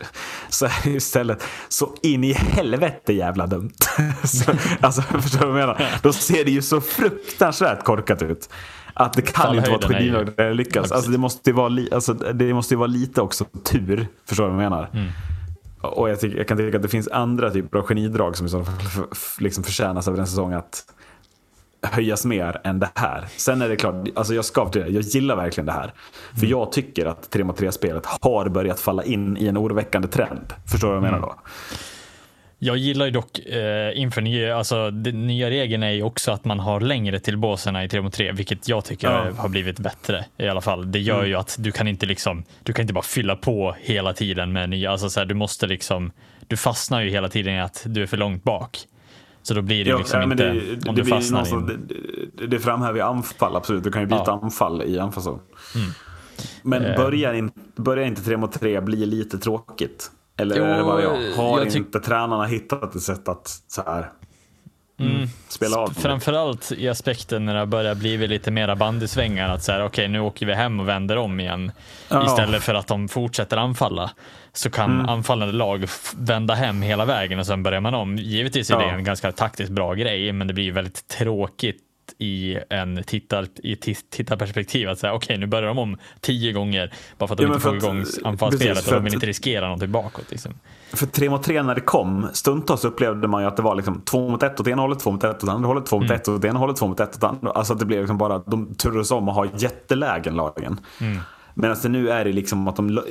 [0.49, 3.71] så är det istället så in i helvete jävla dumt.
[4.23, 4.51] så,
[4.81, 5.99] alltså, förstår du vad jag menar?
[6.03, 8.49] Då ser det ju så fruktansvärt korkat ut.
[8.93, 10.87] Att det kan inte vara ett genidrag där det lyckas.
[10.89, 14.07] Ja, Alltså, det, måste ju vara li, alltså, det måste ju vara lite också tur.
[14.25, 14.89] Förstår du vad jag menar?
[14.93, 15.07] Mm.
[15.81, 18.49] Och jag, tycker, jag kan tycka att det finns andra typer av genidrag som i
[18.49, 19.05] så fall
[19.39, 20.83] liksom förtjänas över en säsong att
[21.81, 23.25] höjas mer än det här.
[23.37, 25.93] Sen är det klart, alltså jag ska till det, jag gillar verkligen det här.
[26.39, 30.53] För jag tycker att 3 mot 3-spelet har börjat falla in i en oroväckande trend.
[30.71, 31.35] Förstår du vad jag menar då?
[32.63, 36.45] Jag gillar ju dock eh, inför nya, alltså den nya regeln är ju också att
[36.45, 39.27] man har längre till båserna i 3 mot 3, vilket jag tycker Ja.
[39.37, 40.91] har blivit bättre i alla fall.
[40.91, 44.13] Det gör ju att du kan inte liksom, du kan inte bara fylla på hela
[44.13, 46.11] tiden med nya, alltså så här, du måste liksom,
[46.47, 48.77] du fastnar ju hela tiden i att du är för långt bak.
[49.43, 51.77] Så då blir det ju liksom men inte, det, om det, du blir fastnar i
[52.37, 53.83] det, det framhäver ju anfall, absolut.
[53.83, 54.33] Du kan ju byta Ja.
[54.33, 54.43] Mm.
[54.45, 55.39] anfall i anfallszon.
[56.63, 56.95] Men Eh.
[56.97, 60.11] börjar, in, börjar inte 3 mot 3 bli lite tråkigt?
[60.37, 61.35] Eller Jo, är det bara jag?
[61.35, 64.09] Har jag inte tränarna hittat ett sätt att så här,
[64.99, 65.87] mm, spela av?
[65.87, 69.49] Framförallt i aspekten när det börjar bli lite mera bandysvängar.
[69.49, 71.71] Att så här, okej, nu åker vi hem och vänder om igen.
[72.09, 72.25] Ja.
[72.25, 74.11] Istället för att de fortsätter anfalla.
[74.53, 75.09] Så kan Mm.
[75.09, 75.85] anfallande lag
[76.17, 78.15] vända hem hela vägen och sen börjar man om.
[78.17, 78.91] Givetvis är det Ja.
[78.91, 81.77] en ganska taktiskt bra grej, men det blir väldigt tråkigt
[82.17, 83.75] i en tittar, i
[84.09, 87.49] tittarperspektiv att säga okej nu börjar de om tio gånger bara för att de Ja,
[87.49, 90.31] inte får att- igång anfallsspelet precis, och de vill inte riskera någonting bakåt.
[90.31, 90.53] Liksom.
[90.93, 94.01] För 3 mot 3 när det kom, stundtals upplevde man ju att det var liksom
[94.01, 96.15] 2 mot 1 åt ena hållet, 2 mot 1 åt andra hållet, 2 mot Mm.
[96.15, 97.51] 1 åt ena hållet, 2 mot 1 åt andra.
[97.51, 100.79] Alltså att det blev liksom bara, de turades om att ha jättelägen lagen.
[101.53, 103.01] Medan det nu är det liksom att de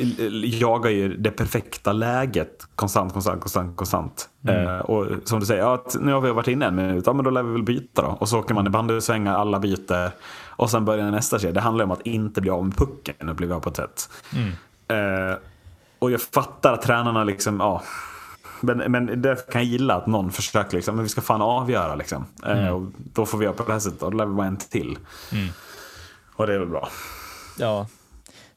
[0.44, 4.29] jagar ju det perfekta läget konstant, konstant, konstant, konstant.
[4.48, 7.24] Eh, och som du säger, ja, nu har vi varit inne en minut, ja men
[7.24, 8.09] då lär vi väl byta då.
[8.09, 10.11] Och så åker man i bandysvängar, alla byter.
[10.48, 11.53] Och sen börjar nästa kedja.
[11.53, 14.11] Det handlar om att inte bli av med pucken, upplever jag på ett sätt.
[14.88, 15.38] Eh,
[15.98, 17.83] och jag fattar att tränarna liksom, ja.
[18.61, 21.94] Men, men därför kan jag gilla att någon försöker liksom, men vi ska fan avgöra
[21.94, 22.24] liksom.
[22.46, 24.46] Eh, och då får vi göra på det här sättet och då lär vi vara
[24.46, 24.98] en till.
[26.37, 26.88] Och det är väl bra.
[27.59, 27.87] Ja.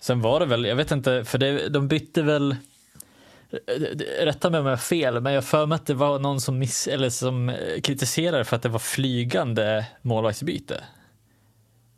[0.04, 2.56] Sen var det väl, jag vet inte, för det, de bytte väl
[4.20, 6.42] Rätta mig om jag har fel, men jag har för mig att det var någon
[6.42, 10.84] som, miss, eller som eh, kritiserade för att det var flygande målvaktsbyte.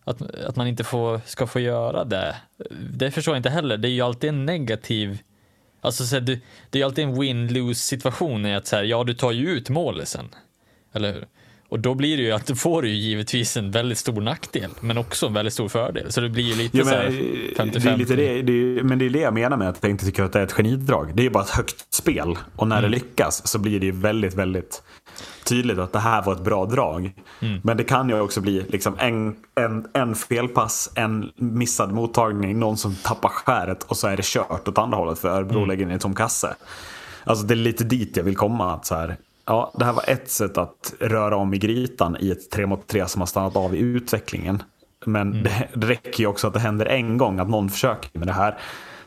[0.03, 2.35] Att, att man inte får, ska få göra det.
[2.89, 3.77] Det förstår jag inte heller.
[3.77, 5.19] Det är ju alltid en negativ...
[5.81, 8.83] Alltså, så här, du, det är ju alltid en win-lose situation i att så här,
[8.83, 10.29] ja, du tar ju ut målet sen.
[10.93, 11.25] Eller hur?
[11.69, 14.97] Och då blir det ju att du får ju givetvis en väldigt stor nackdel, men
[14.97, 16.11] också en väldigt stor fördel.
[16.11, 17.79] Så det blir ju lite så men, här eh, 50-50.
[17.79, 19.89] det är lite det, det är, men det är det jag menar med att jag
[19.89, 21.11] inte tycker att det är ett genidrag.
[21.15, 22.37] Det är ju bara ett högt spel.
[22.55, 24.83] Och när det lyckas så blir det ju väldigt, väldigt
[25.43, 27.13] tydligt att det här var ett bra drag.
[27.63, 32.77] Men det kan ju också bli liksom en, en, en felpass, en missad mottagning, någon
[32.77, 35.91] som tappar skäret och så är det kört åt andra hållet för Örebro lägger in
[35.91, 36.55] en tom kasse.
[37.23, 38.73] Alltså det är lite dit jag vill komma.
[38.73, 42.31] Att så här, ja, det här var ett sätt att röra om i grytan i
[42.31, 44.63] ett 3 mot 3 som har stannat av i utvecklingen.
[45.05, 48.27] Men det, det räcker ju också att det händer en gång att någon försöker med
[48.27, 48.57] det här.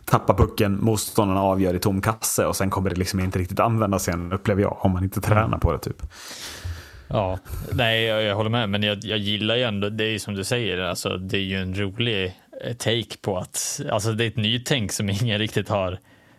[0.05, 4.09] Tappar pucken, motståndarna avgör i tom kasse och sen kommer det liksom inte riktigt användas
[4.09, 4.77] igen upplever jag.
[4.81, 6.03] Om man inte tränar på det typ.
[7.09, 7.39] Ja,
[7.73, 10.35] nej, jag, jag håller med, men jag, jag gillar ju ändå, det är ju som
[10.35, 14.29] du säger, alltså, det är ju en rolig eh, take på att, alltså det är
[14.29, 15.99] ett nytänk som ingen riktigt har,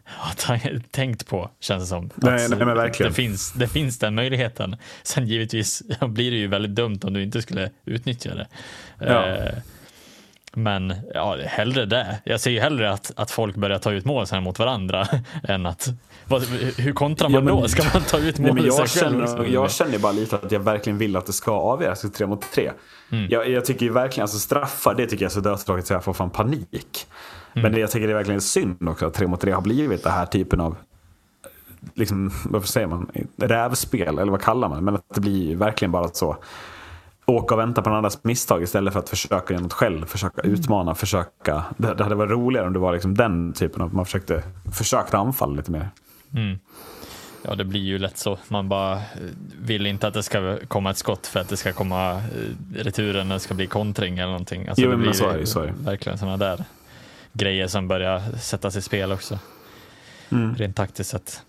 [0.18, 2.10] har tänkt på, känns det som.
[2.16, 3.12] Nej, Att nej, men verkligen.
[3.12, 4.76] Det finns, det finns den möjligheten.
[5.04, 8.48] Sen givetvis blir det ju väldigt dumt om du inte skulle utnyttja det.
[9.00, 9.26] Ja.
[9.28, 9.54] Eh,
[10.54, 12.20] men ja, hellre det.
[12.24, 15.08] Jag ser ju hellre att, att folk börjar ta ut mål sen mot varandra
[15.44, 15.88] än att,
[16.28, 16.44] vad,
[16.78, 17.68] hur kontrar man Ja, men- då?
[17.68, 19.26] Ska man ta ut Nej, mål sig jag, själv?
[19.28, 22.52] känner, jag känner bara lite att jag verkligen vill att det ska avgöras tre mot
[22.52, 22.72] tre.
[23.30, 26.04] Jag, jag tycker ju verkligen, alltså straffar, det tycker jag är så dödstråkigt så jag
[26.04, 27.08] får fan panik.
[27.54, 30.04] Men det jag tycker det är verkligen synd också att tre mot tre har blivit
[30.04, 30.76] den här typen av
[31.94, 34.84] liksom, vad säger man, rävspel eller vad kallar man?
[34.84, 36.38] Men att det blir verkligen bara så
[37.26, 40.42] åka och vänta på den andras misstag istället för att försöka göra något själv, försöka
[40.42, 41.64] utmana, försöka.
[41.78, 45.18] Det, det hade varit roligare om det var liksom den typen av, man försökte, försökte
[45.18, 45.90] anfalla lite mer.
[47.44, 48.38] Ja, det blir ju lätt så.
[48.48, 49.00] Man bara eh,
[49.62, 52.22] vill inte att det ska komma ett skott för att det ska komma eh,
[52.76, 54.68] returen, det ska bli kontring eller någonting.
[54.68, 55.74] Alltså, Jo, det men blir så är det, så är det.
[55.84, 56.64] verkligen sådana där
[57.34, 59.40] grejer som börjar sättas i spel också.
[60.32, 60.56] Mm.
[60.56, 61.44] Rent taktiskt sett.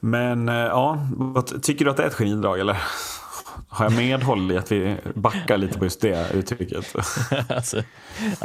[0.00, 1.06] Men eh, ja,
[1.62, 2.76] tycker du att det är ett genidrag eller?
[3.68, 6.94] Har jag medhåll i att vi backar lite på just det uttrycket?
[7.48, 7.82] alltså,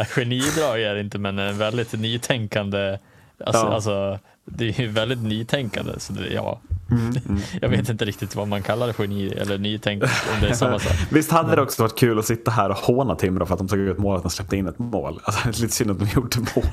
[0.08, 2.98] genidrag är det inte, men en väldigt nytänkande.
[3.46, 3.74] Alltså, Ja.
[3.74, 6.00] alltså, det är ju väldigt nytänkande.
[6.00, 6.60] Så det, ja.
[6.92, 7.14] Mm,
[7.62, 10.10] Jag vet inte riktigt vad man kallar det, geni eller nytänk, om
[10.42, 10.94] det är samma sak.
[11.12, 13.68] Visst hade det också varit kul att sitta här och håna Timrå för att de
[13.68, 15.20] tog ut målet och släppte in ett mål?
[15.24, 16.66] Alltså, det är lite synd att de gjorde mål.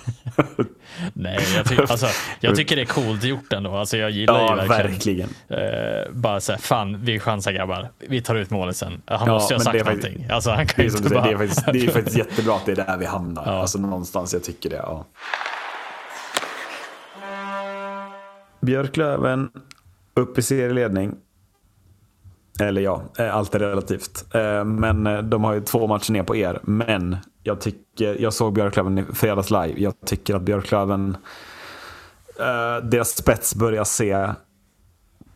[1.12, 2.06] Nej, jag, ty alltså,
[2.40, 3.76] jag tycker det är coolt gjort ändå.
[3.76, 5.28] Alltså, jag gillar ja, ju verkligen.
[5.48, 5.58] Eh,
[6.12, 7.88] bara såhär, fan vi chansar grabbar.
[8.08, 9.02] Vi tar ut målet sen.
[9.06, 10.30] Han Ja, måste ju ha sagt det är faktiskt- någonting.
[10.30, 11.24] Alltså han kan Det är, inte bara...
[11.24, 13.42] det, är faktiskt, det är faktiskt jättebra att det är där vi hamnar.
[13.46, 13.60] Ja.
[13.60, 14.76] Alltså någonstans, jag tycker det.
[14.76, 15.06] Ja.
[18.60, 19.48] Björklöven
[20.14, 21.14] upp i serieledning.
[22.60, 24.34] Eller ja, eh, allt är relativt.
[24.34, 26.60] Eh, men eh, de har ju två matcher ner på er.
[26.62, 29.74] Men jag tycker, jag såg Björklöven i fredags live.
[29.76, 31.16] Jag tycker att Björklöven,
[32.82, 34.28] deras spets börjar se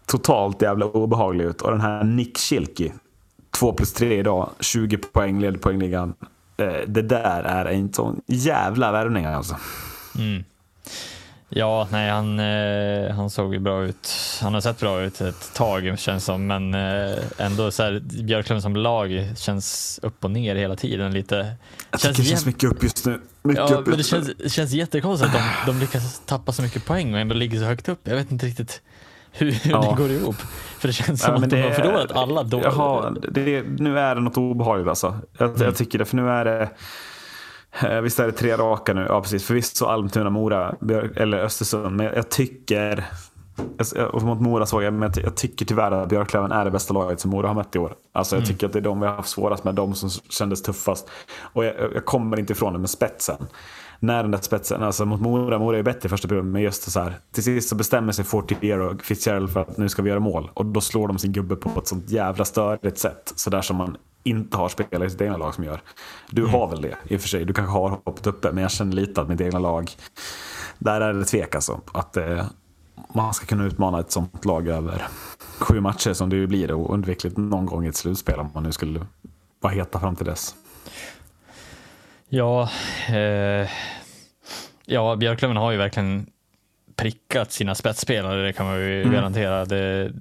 [0.07, 1.63] totalt jävla obehaglig ut.
[1.63, 2.93] Och den här Nick Schilke,
[3.51, 6.15] 2 plus 3 idag, 20 poäng, leder poängligan.
[6.87, 9.57] Det där är en sån jävla värvning alltså.
[10.19, 10.45] Mm.
[11.57, 14.09] Ja, nej han, eh, han såg ju bra ut.
[14.43, 18.63] Han har sett bra ut ett tag känns som, men eh, ändå så här, Björklöven
[18.63, 21.55] som lag känns upp och ner hela tiden lite.
[21.91, 23.21] Jag tycker det känns mycket upp just nu.
[23.43, 26.63] Mycket Ja, upp men det känns, det känns jättekonstigt att de, de lyckas tappa så
[26.63, 28.01] mycket poäng och ändå ligger så högt upp.
[28.05, 28.83] Jag vet inte riktigt
[29.33, 29.81] hur, hur Ja.
[29.91, 30.37] det går ihop.
[30.79, 32.61] För det känns som Ja, att de har förlorat alla då.
[32.63, 35.19] Jaha, det, nu är det något obehagligt alltså.
[35.39, 35.63] Jag, Mm.
[35.63, 36.69] jag tycker det, för nu är det...
[37.83, 39.07] eh, Visst är det tre raka nu?
[39.09, 39.45] Ja, precis.
[39.47, 41.97] Förvisso Almtuna, Mora Björk, eller Östersund.
[41.97, 43.05] Men jag tycker...
[44.13, 46.71] Och mot Mora såg jag, men jag ty- jag tycker tyvärr att Björklöven är det
[46.71, 47.95] bästa laget som Mora har mött i år.
[48.13, 48.49] Alltså jag Mm.
[48.53, 51.09] tycker att det är de vi har haft svårast med, de som kändes tuffast.
[51.41, 53.37] Och jag, jag kommer inte ifrån det med spetsen.
[54.01, 56.91] När den där spetsen, alltså mot Mora, Mora är bättre i första perioden, men just
[56.93, 60.09] så här, till sist så bestämmer sig Fortier och Fitzgerald för att nu ska vi
[60.11, 60.51] göra mål.
[60.55, 63.33] Och då slår de sin gubbe på ett sånt jävla störigt sätt.
[63.37, 65.81] Så där som man inte har spelare i sitt egna lag som gör.
[66.31, 66.55] Du Mm.
[66.55, 67.45] har väl det i och för sig.
[67.45, 69.91] Du kanske har hoppat uppe, men jag känner lite att mitt egna lag,
[70.79, 71.81] där är det tvek alltså.
[71.95, 72.47] Att eh,
[73.15, 75.03] man ska kunna utmana ett sånt lag över
[75.59, 78.73] sju matcher som det ju blir oundvikligt någon gång i ett slutspel om man nu
[78.73, 79.07] skulle
[79.61, 80.55] vara heta fram till dess.
[82.29, 82.69] Ja,
[83.09, 83.69] eh,
[84.87, 86.27] ja, Björklöven har ju verkligen
[86.97, 89.13] prickat sina spetsspelare, det kan man ju Mm.
[89.15, 89.65] garantera.
[89.65, 90.13] Det,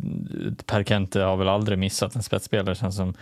[0.66, 3.14] per Kente har väl aldrig missat en spetsspelare, känns som.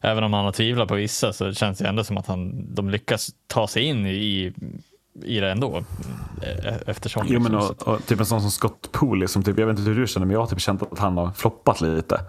[0.00, 2.90] Även om han har tvivlat på vissa så känns det ändå som att han, de
[2.90, 4.52] lyckas ta sig in i,
[5.24, 5.84] i det ändå.
[6.42, 7.26] eh, Eftersom.
[7.28, 9.78] Jo, men liksom, och, och, typ en sån som Scott Pooley, som typ, jag vet
[9.78, 12.20] inte hur du känner, men jag har typ känt att han har floppat lite.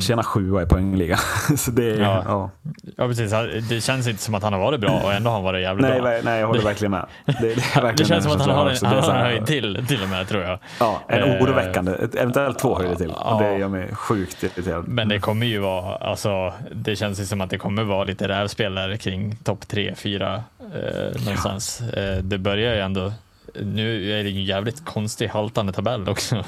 [0.00, 1.16] Tjäna sjua i poängliga.
[1.56, 2.00] så det Mm.
[2.02, 2.22] Ja.
[2.26, 2.50] ja.
[2.96, 3.32] Ja, precis.
[3.68, 5.88] Det känns inte som att han har varit bra och ändå har han varit jävligt
[5.88, 6.10] Nej, bra.
[6.10, 7.06] nej, nej, jag håller verkligen med.
[7.24, 9.84] Det, det, verkligen Det känns som att han har en, han har en höjd till,
[9.88, 10.58] till och med tror jag.
[10.80, 11.92] Ja, en Eh, oroväckande.
[11.92, 13.12] Ett, eventuellt två höjder till.
[13.16, 13.38] ja.
[13.42, 14.88] Det gör mig sjukt irriterad.
[14.88, 18.28] Men det kommer ju vara, alltså, det känns ju som att det kommer vara lite
[18.28, 21.80] rävspel där kring topp tre, fyra eh, någonstans.
[21.80, 23.12] Eh, det börjar ju ändå,
[23.60, 26.44] nu är det ju en jävligt konstig haltande tabell också.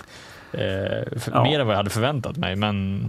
[0.53, 1.43] Eh, för, Ja.
[1.43, 3.03] Mer än vad jag hade förväntat mig, men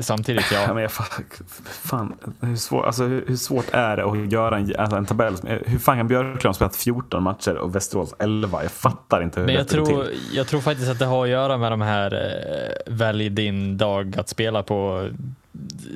[0.00, 0.74] samtidigt, Ja, ja.
[0.74, 1.22] men jag, fa-
[1.64, 5.34] fan, hur, svår, alltså, hur, hur svårt är det att göra en, alltså, en tabell?
[5.66, 8.62] Hur fan kan Björklund ha spelat 14 matcher och Västerås 11?
[8.62, 10.18] Jag fattar inte hur Men jag lätt det tror, till.
[10.32, 14.18] jag tror faktiskt att det har att göra med de här eh, välj din dag
[14.18, 15.08] att spela på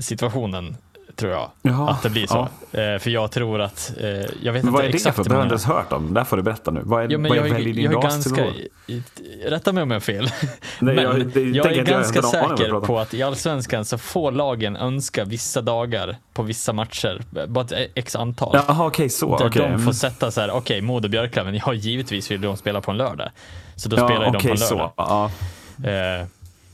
[0.00, 0.76] situationen,
[1.16, 1.50] tror jag.
[1.62, 2.40] Jaha, att det blir så.
[2.72, 4.08] Eh, för jag tror att, eh,
[4.42, 5.24] jag vet Men vad inte är det exakt för?
[5.24, 6.14] Det har jag inte ens hört om.
[6.14, 6.80] Det får du berätta nu.
[6.84, 9.02] Vad är, Ja, vad jag, är jag
[9.46, 10.24] rätta mig om jag har fel,
[10.80, 13.84] Nej, men jag- jag, det- är jag ganska vad du säker på att i Allsvenskan
[13.84, 18.50] så får lagen önska vissa dagar på vissa matcher, bara ett x antal.
[18.68, 19.38] Jaha, okej, så.
[19.38, 19.62] Där okej.
[19.62, 19.94] de får Mm.
[19.94, 23.28] sätta så här, okej, Modo Björklöven, ja givetvis vill de spela på en lördag.
[23.76, 24.74] Så då Ja, spelar de på en så.
[24.74, 24.92] lördag.
[24.96, 25.30] Ja.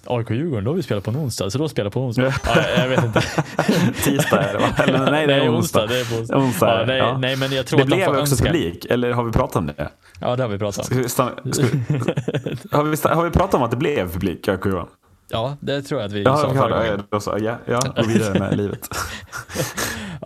[0.06, 2.34] AIK-Djurgården, då har vi spelat på en onsdag, så då spelar på onsdag.
[2.44, 3.20] ja, jag vet inte.
[4.04, 4.68] Tisdag är det va?
[4.78, 5.86] Eller, nej, det är onsdag.
[5.86, 6.80] Det är onsdag.
[6.80, 7.18] Ja, nej, ja.
[7.18, 8.44] nej, men jag tror Det att blev också önska.
[8.44, 9.88] publik, eller har vi pratat om det?
[10.20, 10.84] Ja, det har vi pratat om.
[10.84, 11.98] Ska vi, ska vi,
[12.70, 14.86] har, vi, har vi pratat om att det blev publik, Johan?
[15.28, 16.96] Ja, det tror jag att vi Ja, sa förra gången.
[16.98, 18.88] Ja, då så, ja, ja, gå vidare med livet.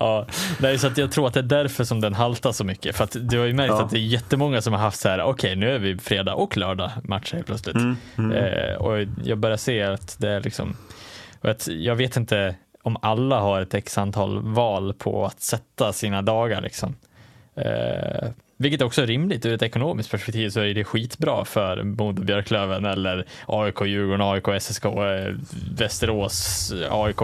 [0.01, 0.26] Ja,
[0.61, 2.97] nej, så att jag tror att det är därför som den haltar så mycket.
[2.97, 3.82] För att du har ju märkt Ja.
[3.84, 6.57] att det är jättemånga som har haft så här, okej nu är vi fredag och
[6.57, 7.76] lördag match helt plötsligt.
[7.76, 7.97] Mm,
[8.32, 10.76] Eh, och jag börjar se att det är liksom,
[11.40, 16.22] att jag vet inte om alla har ett x antal val på att sätta sina
[16.22, 16.97] dagar liksom.
[17.57, 22.22] Eh, vilket också är rimligt ur ett ekonomiskt perspektiv så är det skitbra för Modo
[22.22, 25.34] Björklöven eller AIK, Djurgården, AIK, SSK, eh,
[25.78, 27.20] Västerås, AIK,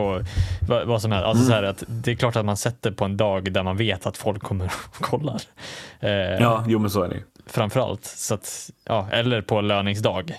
[0.69, 1.27] vad, vad som helst.
[1.27, 3.77] Alltså så här att det är klart att man sätter på en dag där man
[3.77, 5.43] vet att folk kommer och kollar.
[6.01, 7.23] Eh, Ja, jo men så är det.
[7.47, 8.05] Framförallt.
[8.05, 10.35] Så att, ja, eller på löningsdag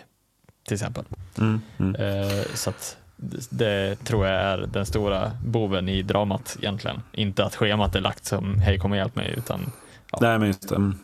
[0.68, 1.04] till exempel.
[1.38, 1.96] Mm, mm.
[1.96, 7.02] Eh, så att det, det tror jag är den stora boven i dramat egentligen.
[7.12, 9.72] Inte att schemat är lagt som hej kom och hjälp mig utan
[10.14, 10.18] Ja.
[10.22, 10.76] Nej, men just det.
[10.76, 10.96] Mm.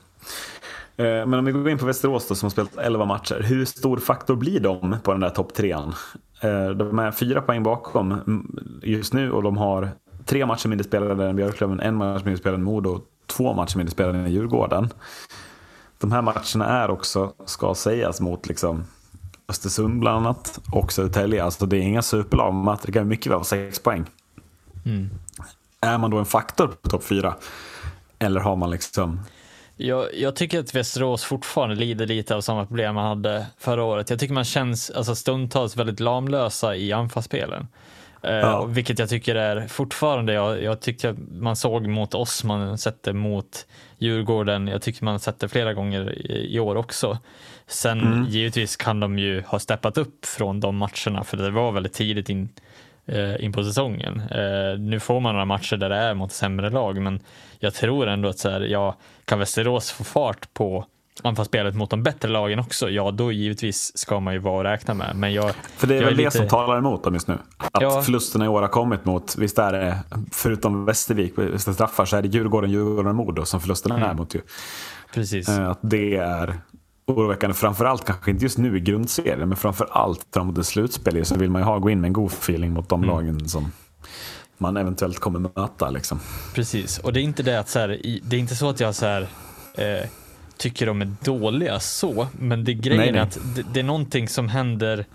[0.97, 3.41] Eh, Men om vi går in på Västerås då, som har spelat 11 matcher.
[3.43, 5.93] Hur stor faktor blir de på den där topp trean?
[6.41, 9.89] Eh, De är fyra poäng bakom mm, just nu och de har
[10.25, 13.91] tre matcher mindre spelade än Björklöven, en match mindre spelade än Modo, två matcher mindre
[13.91, 14.89] spelade än Djurgården.
[15.99, 18.83] De här matcherna är också, ska sägas, mot liksom
[19.47, 21.43] Östersund bland annat och Södertälje.
[21.43, 24.05] Alltså det är inga superlag, men det kan mycket väl vara sex poäng.
[24.85, 25.09] Mm.
[25.81, 27.35] Är man då en faktor på topp fyra?
[28.19, 29.21] Eller har man liksom
[29.77, 34.09] Jag, jag tycker att Västerås fortfarande lider lite av samma problem man hade förra året.
[34.09, 37.67] Jag tycker man känns alltså, stundtals väldigt lamlösa i anfallsspelen.
[38.23, 38.57] Eh, Ja.
[38.59, 42.77] och Vilket jag tycker är fortfarande, jag, jag tycker att man såg mot oss, man
[42.77, 43.65] sätter mot
[43.97, 47.17] Djurgården, jag tycker man sätter flera gånger i, i år också.
[47.67, 48.25] Sen Mm.
[48.29, 52.29] givetvis kan de ju ha steppat upp från de matcherna, för det var väldigt tidigt
[52.29, 52.49] in, eh,
[53.39, 54.19] in på säsongen.
[54.31, 57.19] Eh, nu får man några matcher där det är mot sämre lag, men
[57.59, 58.95] jag tror ändå att så här, ja,
[59.25, 60.85] kan Västerås få fart på
[61.23, 64.93] anfallsspelet mot de bättre lagen också, ja då givetvis ska man ju vara och räkna
[64.93, 65.15] med.
[65.15, 67.37] Men jag, För det är väl det lite- som talar emot dem just nu.
[67.57, 68.01] Att Ja.
[68.01, 69.97] förlusterna i år har kommit mot, visst är det,
[70.31, 74.09] förutom Västervik, är det straffar, så är det Djurgården, Djurgården och Modo som förlusterna Mm.
[74.09, 74.35] är mot.
[74.35, 74.41] Ju.
[75.13, 75.49] Precis.
[75.49, 76.53] Eh, Att det är
[77.09, 81.49] oroväckande, framförallt kanske inte just nu i grundserien, men framförallt framåt ett slutspel så vill
[81.49, 83.01] man ju ha, gå in med en god feeling mot Mm.
[83.01, 83.71] de lagen som
[84.57, 85.89] man eventuellt kommer möta.
[85.89, 86.19] Liksom.
[86.55, 88.79] Precis, och det är inte det att så här, i- det är inte så att
[88.79, 89.21] jag så här,
[89.75, 90.09] eh,
[90.57, 93.19] tycker de är dåliga så, men det grejen Nej, nej.
[93.19, 95.05] är att det, det är någonting som händer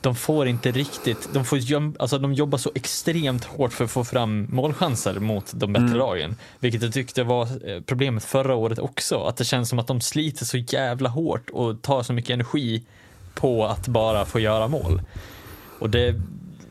[0.00, 1.58] de får inte riktigt, de, får
[1.98, 5.82] alltså de jobbar så extremt hårt för att få fram målchanser mot de Mm.
[5.86, 6.36] bättre lagen.
[6.60, 10.00] Vilket jag tyckte var eh, problemet förra året också, att det känns som att de
[10.00, 12.82] sliter så jävla hårt och tar så mycket energi
[13.34, 15.02] på att bara få göra mål.
[15.78, 16.14] Och det,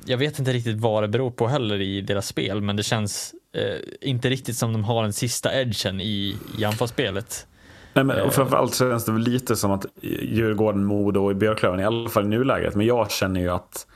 [0.05, 3.33] jag vet inte riktigt vad det beror på heller i deras spel, men det känns
[3.55, 7.45] eh, inte riktigt som de har den sista edgen i, i anfallsspelet.
[7.93, 11.85] Nej, men, och framförallt känns det väl lite som att Djurgården, Modo och Björklöven, i
[11.85, 13.87] alla fall i nuläget, men jag känner ju att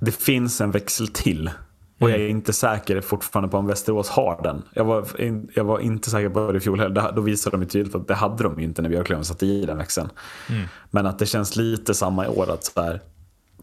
[0.00, 1.50] det finns en växel till.
[2.00, 4.62] Och jag är inte säker fortfarande på om Västerås har den.
[4.74, 5.04] Jag var,
[5.54, 7.12] jag var inte säker på det i fjol heller.
[7.12, 9.66] Då visade de ju tydligt att det hade de ju inte när Björklöven satte i
[9.66, 10.08] den växeln.
[10.90, 12.50] Men att det känns lite samma i år.
[12.50, 13.00] Att så här,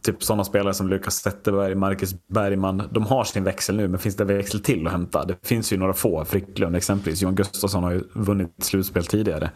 [0.06, 4.16] typ sådana spelare som Lukas Zetterberg, Marcus Bergman, de har sin växel nu, men finns
[4.16, 5.26] det växel till att hämta?
[5.26, 7.22] Det finns ju några få, Fricklund exempelvis.
[7.22, 9.51] Johan Gustafsson har ju vunnit slutspel tidigare.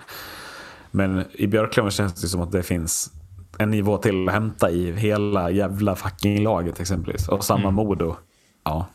[0.92, 3.12] Men i Björklöven känns det som att det finns
[3.58, 7.28] en nivå till att hämta i hela jävla fucking laget exempelvis.
[7.28, 8.16] Och samma Modo.
[8.64, 8.88] Ja.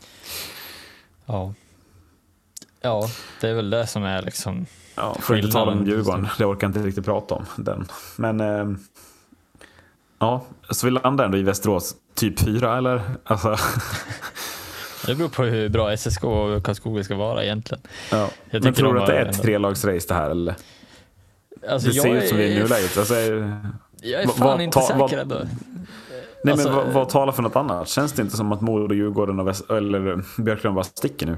[1.27, 1.55] Ja.
[2.81, 3.09] ja,
[3.41, 5.87] det är väl det som är liksom Ja, får inte tala om.
[5.87, 6.29] Djurgården.
[6.39, 7.45] Det orkar jag inte riktigt prata om.
[7.57, 7.87] Den.
[8.17, 8.77] Men eh,
[10.19, 13.01] ja, så vi landar ändå i Västerås typ fyra eller?
[13.25, 13.57] Alltså,
[15.07, 17.83] Det beror på hur bra SSK och Karlskoga ska vara egentligen.
[18.11, 18.29] ja.
[18.51, 20.55] Jag Men tror du att det är ett trelagsrace det här eller?
[21.69, 22.99] Alltså, Det ser ut som det är i nuläget.
[22.99, 25.35] Alltså, Jag är fan vad inte ta- säker vad- ändå.
[26.45, 27.89] nej, Alltså, men vad, vad talar för något annat?
[27.89, 31.37] Känns det inte som att Modo, Djurgården och Väst, eller Björklund bara sticker nu?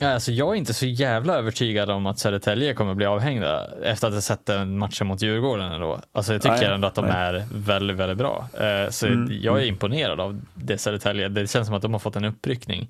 [0.00, 4.08] Ja, alltså, jag är inte så jävla övertygad om att Södertälje kommer bli avhängda efter
[4.08, 5.72] att ha sett den matchen mot Djurgården.
[5.72, 6.00] Ändå.
[6.12, 7.14] Alltså, jag tycker Nej, ändå att de nej.
[7.14, 8.48] är väldigt, väldigt bra.
[8.60, 11.28] Eh, så jag är imponerad av det Södertälje.
[11.28, 12.88] Det känns som att de har fått en uppryckning.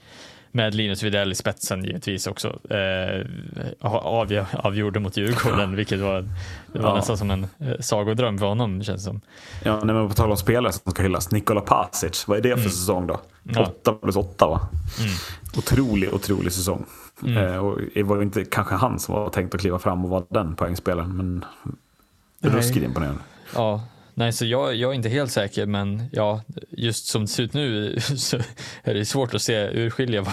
[0.53, 2.49] Med Linus Widell i spetsen givetvis också.
[2.71, 3.27] Eh,
[3.81, 6.29] avgör, avgjorde mot Djurgården, vilket var,
[6.73, 6.97] det var Ja.
[6.97, 9.21] nästan som en eh, sagodröm för honom känns som.
[9.65, 11.31] Ja, nej, men på tal om spelare som ska hyllas.
[11.31, 13.15] Nikola Pasic, vad är det för säsong då?
[13.15, 13.25] Mm.
[13.45, 13.59] Ja.
[13.59, 13.71] Mm.
[13.71, 14.69] Åtta plus åtta va?
[15.57, 16.85] Otrolig, otrolig säsong.
[17.27, 20.11] Eh, och det var ju inte kanske han som var tänkt att kliva fram och
[20.11, 21.17] vara den poängspelaren.
[21.17, 21.45] Men
[22.53, 23.21] ruskigt imponerande.
[23.55, 23.83] Ja,
[24.19, 27.55] nej, så jag, jag är inte helt säker, men ja, just som det ser ut
[27.55, 28.37] nu så
[28.83, 30.27] är det svårt att se urskilja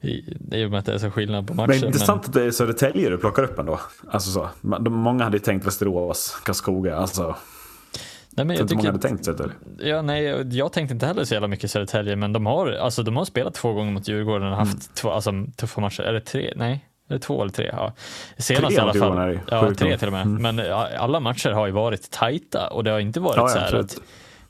[0.00, 0.10] i,
[0.52, 1.68] i och med att det är så skillnad på matcher.
[1.68, 3.80] Men intressant att det är Södertälje du plockar upp ändå.
[4.10, 4.48] Alltså så.
[4.80, 6.96] De, många hade ju tänkt Västerås, Karlskoga.
[6.96, 7.36] Alltså,
[8.30, 9.54] nej, men jag jag inte många tycker hade tänkt Södertälje.
[9.78, 10.24] ja, nej,
[10.56, 13.54] jag tänkte inte heller så jävla mycket Södertälje, men de har, alltså, de har spelat
[13.54, 14.82] två gånger mot Djurgården och haft Mm.
[14.94, 16.02] två, alltså, tuffa matcher.
[16.02, 16.52] Är det tre?
[16.56, 16.84] Nej.
[17.08, 17.70] Det två eller tre?
[17.72, 17.92] Ja.
[18.38, 19.38] Senast Tre i alla fall.
[19.50, 20.26] Ja, tre till och med.
[20.26, 23.58] Men ja, alla matcher har ju varit tajta och det har inte varit Ja, så
[23.58, 23.84] här absolut.
[23.92, 23.98] att,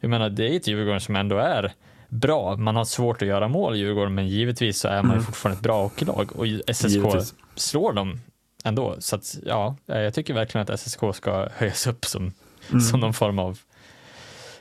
[0.00, 1.72] jag menar, det är ett Djurgården som ändå är
[2.08, 2.56] bra.
[2.56, 5.56] Man har svårt att göra mål i Djurgården, men givetvis så är man ju fortfarande
[5.56, 7.06] ett bra hockeylag och SSK Mm.
[7.08, 7.34] Givetvis.
[7.54, 8.20] slår dem
[8.64, 8.96] ändå.
[8.98, 12.32] Så att, ja, jag tycker verkligen att SSK ska höjas upp som,
[12.70, 12.80] Mm.
[12.80, 13.58] som någon form av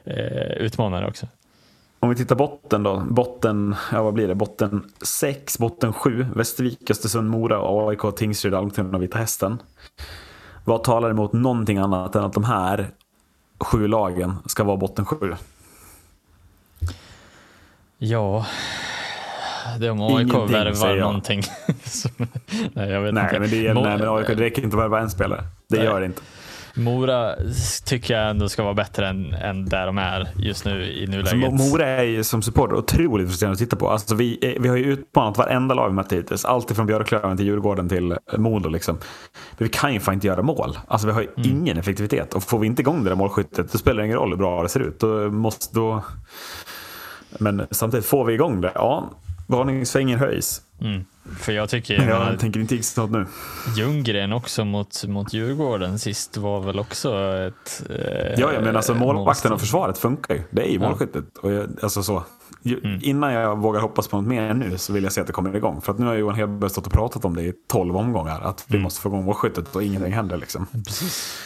[0.06, 1.28] eh, utmanare också.
[2.00, 3.04] Om vi tittar botten då.
[3.10, 4.36] Botten, ja vad blir det?
[4.36, 6.28] Botten 6, botten 7.
[6.36, 9.62] Västervik, Östersund, Mora, AIK, Tingsryd, Almtuna och Vita Hästen.
[10.66, 12.90] Vad talar emot någonting annat än att de här
[13.60, 15.36] sju lagen ska vara botten 7?
[17.98, 18.46] Ja,
[19.80, 21.42] det är om AIK Ingenting, värvar någonting.
[22.74, 23.40] Nej, jag vet Nej, inte.
[23.40, 25.44] men, det, Mo- nej, men AIK, det räcker inte att värva en spelare.
[25.68, 25.86] Det Nej.
[25.86, 26.22] gör det inte.
[26.78, 27.36] Mora
[27.86, 31.34] tycker jag ändå ska vara bättre än, än där de är just nu i nuläget.
[31.52, 33.90] Mo- Mora är ju som supporter otroligt frustrerande att titta på.
[33.90, 36.46] Alltså vi, är- vi har ju utmanat varenda lag vi mött hittills.
[36.46, 38.70] Allt från Björklöven till Djurgården till eh, Modo.
[38.70, 38.96] Liksom.
[39.58, 40.78] Men vi kan ju fan inte göra mål.
[40.88, 41.50] Alltså vi har ju Mm.
[41.50, 42.34] ingen effektivitet.
[42.34, 44.64] Och får vi inte igång det där målskyttet, då spelar det ingen roll hur bra
[44.64, 45.00] det ser ut.
[45.00, 46.04] Då måste, då...
[47.40, 49.10] Men samtidigt, får vi igång det, ja,
[49.48, 50.62] varningsfingern höjs.
[50.82, 51.06] Mm.
[51.40, 53.26] För jag tycker, Jag, jag menar, tänker inte snart nu.
[53.78, 57.18] Ljunggren också mot, mot Djurgården sist var väl också
[57.48, 57.84] ett...
[57.90, 60.42] Eh, Ja, ja, men alltså målvakten och försvaret funkar ju.
[60.52, 60.78] Det är ju Ja.
[60.78, 60.90] Mm.
[60.90, 61.38] målskyttet.
[61.38, 62.24] Och jag, alltså så.
[62.62, 65.34] Ju, Innan jag vågar hoppas på något mer nu så vill jag se att det
[65.34, 65.82] kommer igång.
[65.82, 68.42] För att nu har Johan Hedberg stått och pratat om det i tolv omgångar.
[68.42, 68.84] Att vi Mm.
[68.84, 70.66] måste få igång målskyttet och ingenting händer liksom.
[70.86, 71.38] Precis,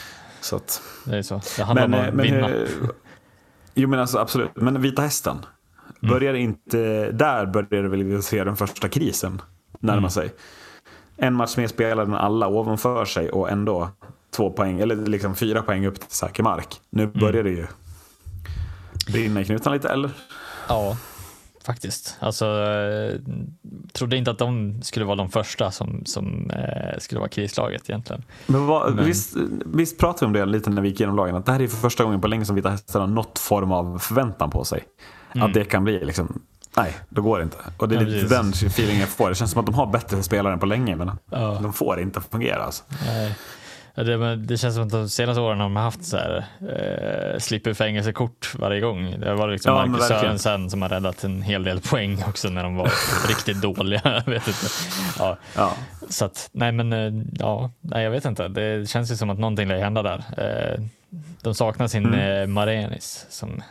[0.41, 1.41] Så att, det är så.
[1.57, 2.49] Det handlar men, om att men, vinna.
[2.49, 2.67] eh,
[3.73, 4.49] jo men alltså absolut.
[4.55, 5.37] Men Vita Hästen.
[6.03, 6.13] Mm.
[6.13, 9.41] Börjar inte, där börjar väl se den första krisen
[9.79, 10.09] närma Mm.
[10.09, 10.31] sig.
[11.17, 13.89] En match mer spelad än alla ovanför sig och ändå
[14.35, 16.67] två poäng, eller liksom fyra poäng upp till säker mark.
[16.89, 17.19] Nu Mm.
[17.19, 17.67] börjar det ju
[19.11, 20.11] brinna i knutarna lite, eller?
[20.69, 20.97] Ja,
[21.65, 22.15] faktiskt.
[22.19, 23.19] Alltså, eh,
[23.93, 28.23] trodde inte att de skulle vara de första som, som eh, skulle vara krislaget egentligen.
[28.47, 29.35] Men, vad, Men- Visst,
[29.65, 31.67] visst pratade vi om det lite när vi gick igenom lagen, att det här är
[31.67, 34.83] för första gången på länge som Vita Hästar har något form av förväntan på sig.
[35.35, 36.41] Att det kan bli liksom,
[36.77, 37.57] nej, då går det inte.
[37.77, 38.09] Och det är Mm.
[38.13, 38.59] Ja, lite precis.
[38.61, 39.29] den feelingen jag får.
[39.29, 41.59] Det känns som att de har bättre spelare än på länge, men Ja.
[41.61, 42.63] de får det inte att fungera.
[42.63, 42.83] Alltså.
[43.05, 43.35] Nej.
[43.95, 47.39] Ja, Det, det känns som att de senaste åren har de haft så här, eh,
[47.39, 49.19] slipper fängelse-kort varje gång.
[49.19, 50.07] Det var liksom Ja, Marcus.
[50.07, 52.91] Sörensen som har räddat en hel del poäng också när de var
[53.27, 54.01] riktigt dåliga.
[54.25, 54.67] Vet inte.
[55.19, 55.73] Ja, Ja.
[56.09, 58.47] så att, nej men, eh, ja, nej jag vet inte.
[58.47, 60.23] Det känns ju som att någonting lär hända där.
[60.37, 60.83] Eh,
[61.41, 62.41] De saknar sin Mm.
[62.41, 63.61] eh, Marenis som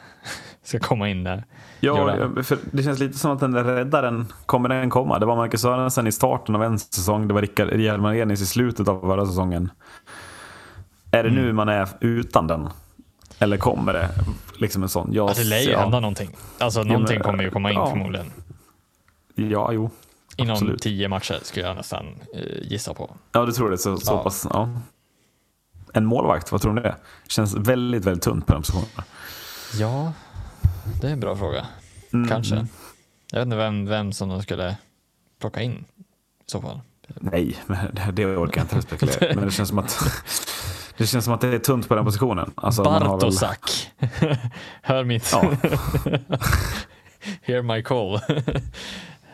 [0.62, 1.44] ska komma in där.
[1.80, 2.28] Ja, ja,
[2.72, 5.18] det känns lite som att den där räddaren, kommer den komma?
[5.18, 8.88] Det var Marcus Sörensen i starten av en säsong, det var Rickard Hjelmarenis i slutet
[8.88, 9.70] av förra säsongen.
[11.10, 11.42] Är det Mm.
[11.44, 12.68] nu man är utan den?
[13.38, 14.08] Eller kommer det
[14.58, 15.12] liksom en sån?
[15.12, 16.30] Jag, Alltså, det lär ju ja, hända någonting.
[16.58, 17.90] Alltså någonting men, kommer ju komma in ja.
[17.90, 18.26] förmodligen.
[19.34, 19.90] Ja, jo.
[20.36, 20.82] Inom absolut.
[20.82, 23.10] tio matcher skulle jag nästan eh, gissa på.
[23.32, 23.78] Ja, du tror det.
[23.78, 24.22] Så, så Ja.
[24.22, 24.68] pass, ja.
[25.92, 26.96] En målvakt, vad tror ni det är?
[27.28, 29.04] Känns väldigt, väldigt tunt på de positionerna.
[29.78, 30.12] Ja,
[31.00, 31.66] det är en bra fråga.
[32.12, 32.66] Mm, Kanske.
[33.32, 34.76] Jag vet inte vem, vem som de skulle
[35.40, 36.02] plocka in i
[36.46, 36.80] så fall.
[37.20, 39.98] Nej, men det, det orkar jag inte spekulera Men det känns som att
[40.96, 42.52] det känns som att det är tunt på den positionen.
[42.54, 43.90] Alltså, har väl- Bartosak.
[44.82, 45.30] Hör mitt...
[45.32, 45.52] Ja.
[47.42, 48.20] Hear my call.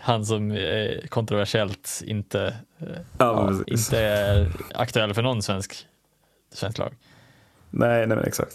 [0.00, 2.86] Han som är kontroversiellt inte, eh,
[3.18, 5.86] Ja, inte är aktuell för någon svensk,
[6.52, 6.94] svensk lag.
[7.70, 8.54] Nej, nej men exakt.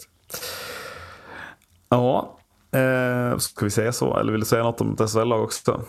[1.90, 2.38] Ja,
[2.72, 4.18] eh, ska vi säga så?
[4.18, 5.82] Eller vill du säga något om ett SHL-lag också?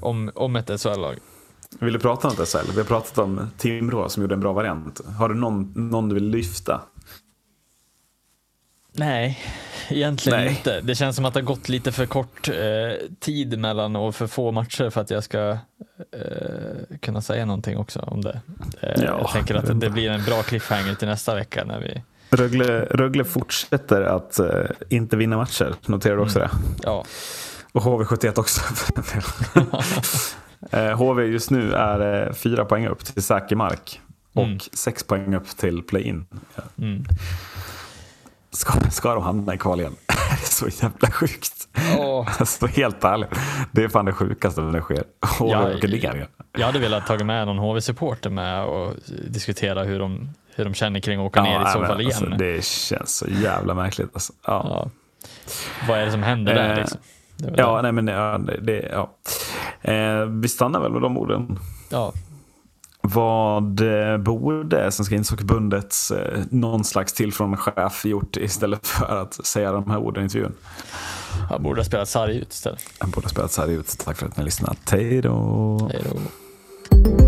[0.00, 1.16] Om, om ett SHL-lag.
[1.80, 2.70] Vill du prata om ett SHL?
[2.72, 5.00] Vi har pratat om Timrå som gjorde en bra variant.
[5.18, 6.80] Har du någon, någon du vill lyfta?
[8.94, 9.38] Nej,
[9.88, 10.48] egentligen Nej.
[10.48, 10.80] inte.
[10.80, 12.54] Det känns som att det har gått lite för kort eh,
[13.20, 15.50] tid mellan och för få matcher för att jag ska
[16.12, 18.40] eh, kunna säga någonting också om det.
[18.80, 22.02] Eh, Ja, jag tänker att det blir en bra cliffhanger till nästa vecka när vi,
[22.32, 24.46] Rögle, Rögle fortsätter att eh,
[24.88, 25.74] inte vinna matcher.
[25.86, 26.50] Noterar du också det?
[26.82, 27.04] ja,
[27.72, 28.60] Och HV71 också.
[30.70, 34.00] eh, HV just nu är eh, fyra poäng upp till säker mark.
[34.34, 34.58] Och Mm.
[34.72, 36.26] sex poäng upp till play-in.
[36.78, 37.04] mm.
[38.50, 39.96] Ska, ska de hamna i kval igen?
[40.06, 41.68] det är så jävla sjukt.
[41.98, 42.28] Åh.
[42.38, 43.28] Alltså helt ärligt.
[43.72, 45.04] Det är fan det sjukaste när det sker.
[45.38, 46.28] HV Ja, åker ner.
[46.58, 48.94] Jag hade velat ta med någon HV-supporter med och
[49.28, 52.12] diskutera hur de, hur de känner kring att åka ner i så fall men igen.
[52.16, 54.10] Alltså, det känns så jävla märkligt.
[54.12, 54.32] Alltså.
[54.46, 54.66] Ja.
[54.70, 54.90] ja.
[55.88, 57.00] Vad är det som händer där Eh, liksom?
[57.56, 57.82] Ja, det.
[57.82, 59.10] nej men ja, det, ja.
[59.92, 61.58] Eh, vi stannar väl med de orden.
[61.90, 62.12] ja.
[63.04, 63.80] Vad
[64.10, 69.90] eh, borde Svenska innebandyförbundets eh, någon slags tillförordnad chef gjort istället för att säga de
[69.90, 70.52] här orden i intervjun?
[71.50, 72.80] Han borde ha spelat sarg ut istället.
[72.98, 73.98] Han borde ha spelat här ut.
[74.04, 74.78] Tack för att ni har lyssnat.
[74.90, 75.90] Hej då!
[75.92, 77.21] Hej då.